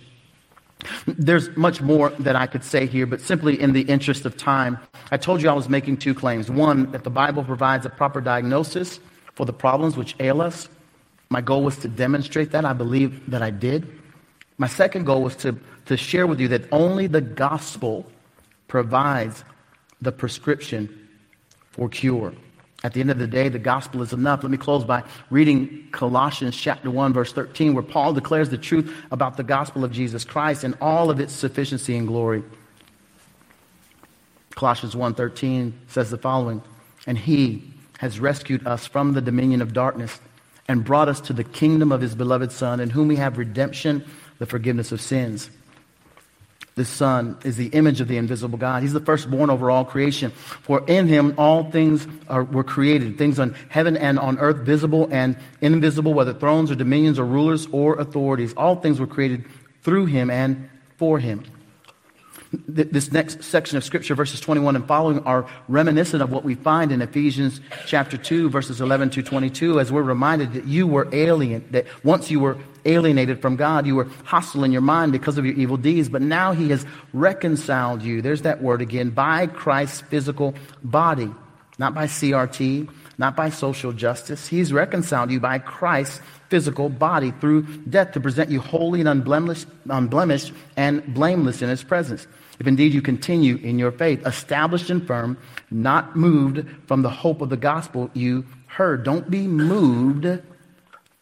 [1.06, 4.78] There's much more that I could say here, but simply in the interest of time,
[5.10, 6.50] I told you I was making two claims.
[6.50, 9.00] One, that the Bible provides a proper diagnosis
[9.34, 10.68] for the problems which ail us.
[11.28, 12.64] My goal was to demonstrate that.
[12.64, 13.90] I believe that I did.
[14.58, 18.06] My second goal was to, to share with you that only the gospel
[18.68, 19.44] provides
[20.00, 21.08] the prescription
[21.70, 22.32] for cure.
[22.86, 24.44] At the end of the day, the gospel is enough.
[24.44, 28.94] Let me close by reading Colossians chapter 1 verse 13 where Paul declares the truth
[29.10, 32.44] about the gospel of Jesus Christ and all of its sufficiency and glory.
[34.54, 36.62] Colossians 1:13 says the following,
[37.08, 40.20] "And he has rescued us from the dominion of darkness
[40.68, 44.04] and brought us to the kingdom of his beloved son in whom we have redemption,
[44.38, 45.50] the forgiveness of sins."
[46.76, 48.82] The Son is the image of the invisible God.
[48.82, 50.30] He's the firstborn over all creation.
[50.30, 55.08] For in him all things are, were created, things on heaven and on earth, visible
[55.10, 58.52] and invisible, whether thrones or dominions or rulers or authorities.
[58.58, 59.46] All things were created
[59.82, 60.68] through him and
[60.98, 61.44] for him
[62.52, 66.92] this next section of scripture, verses 21 and following, are reminiscent of what we find
[66.92, 71.66] in Ephesians chapter 2, verses 11 to 22, as we're reminded that you were alien,
[71.70, 75.44] that once you were alienated from God, you were hostile in your mind because of
[75.44, 78.22] your evil deeds, but now he has reconciled you.
[78.22, 81.30] There's that word again, by Christ's physical body,
[81.78, 82.88] not by CRT,
[83.18, 84.46] not by social justice.
[84.46, 89.66] He's reconciled you by Christ's physical body through death to present you holy and unblemished,
[89.88, 92.26] unblemished and blameless in his presence.
[92.58, 95.36] If indeed you continue in your faith, established and firm,
[95.70, 99.04] not moved from the hope of the gospel you heard.
[99.04, 100.42] Don't be moved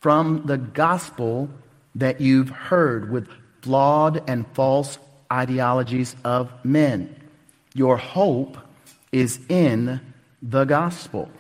[0.01, 1.49] from the gospel
[1.95, 3.29] that you've heard with
[3.63, 4.99] flawed and false
[5.33, 7.15] ideologies of men.
[7.75, 8.59] Your hope
[9.11, 10.01] is in
[10.43, 11.31] the gospel,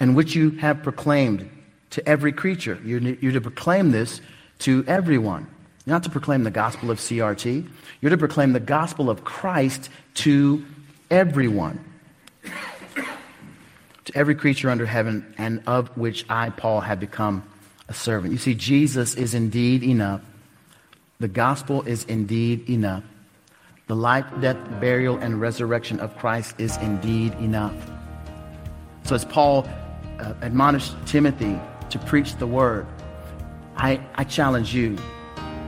[0.00, 1.50] in which you have proclaimed
[1.90, 2.78] to every creature.
[2.84, 4.20] You're, you're to proclaim this
[4.60, 5.46] to everyone.
[5.86, 7.68] Not to proclaim the gospel of CRT.
[8.00, 10.64] You're to proclaim the gospel of Christ to
[11.10, 11.84] everyone.
[14.04, 17.44] to every creature under heaven, and of which I, Paul, have become
[17.88, 18.32] a servant.
[18.32, 20.22] You see, Jesus is indeed enough.
[21.18, 23.04] The gospel is indeed enough.
[23.86, 27.74] The life, death, burial, and resurrection of Christ is indeed enough.
[29.04, 29.68] So, as Paul
[30.18, 31.58] uh, admonished Timothy
[31.90, 32.86] to preach the word,
[33.76, 34.96] I, I challenge you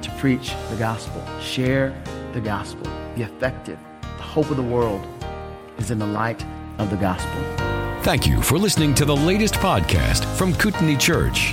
[0.02, 1.22] to preach the gospel.
[1.40, 1.94] Share
[2.32, 2.90] the gospel.
[3.14, 3.78] Be effective.
[4.00, 5.06] The hope of the world
[5.78, 6.44] is in the light
[6.78, 7.40] of the gospel.
[8.02, 11.50] Thank you for listening to the latest podcast from Kootenai Church.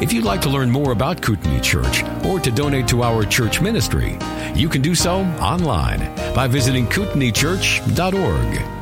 [0.00, 3.60] If you'd like to learn more about Kootenai Church or to donate to our church
[3.60, 4.18] ministry,
[4.54, 6.00] you can do so online
[6.34, 8.81] by visiting kootenaichurch.org.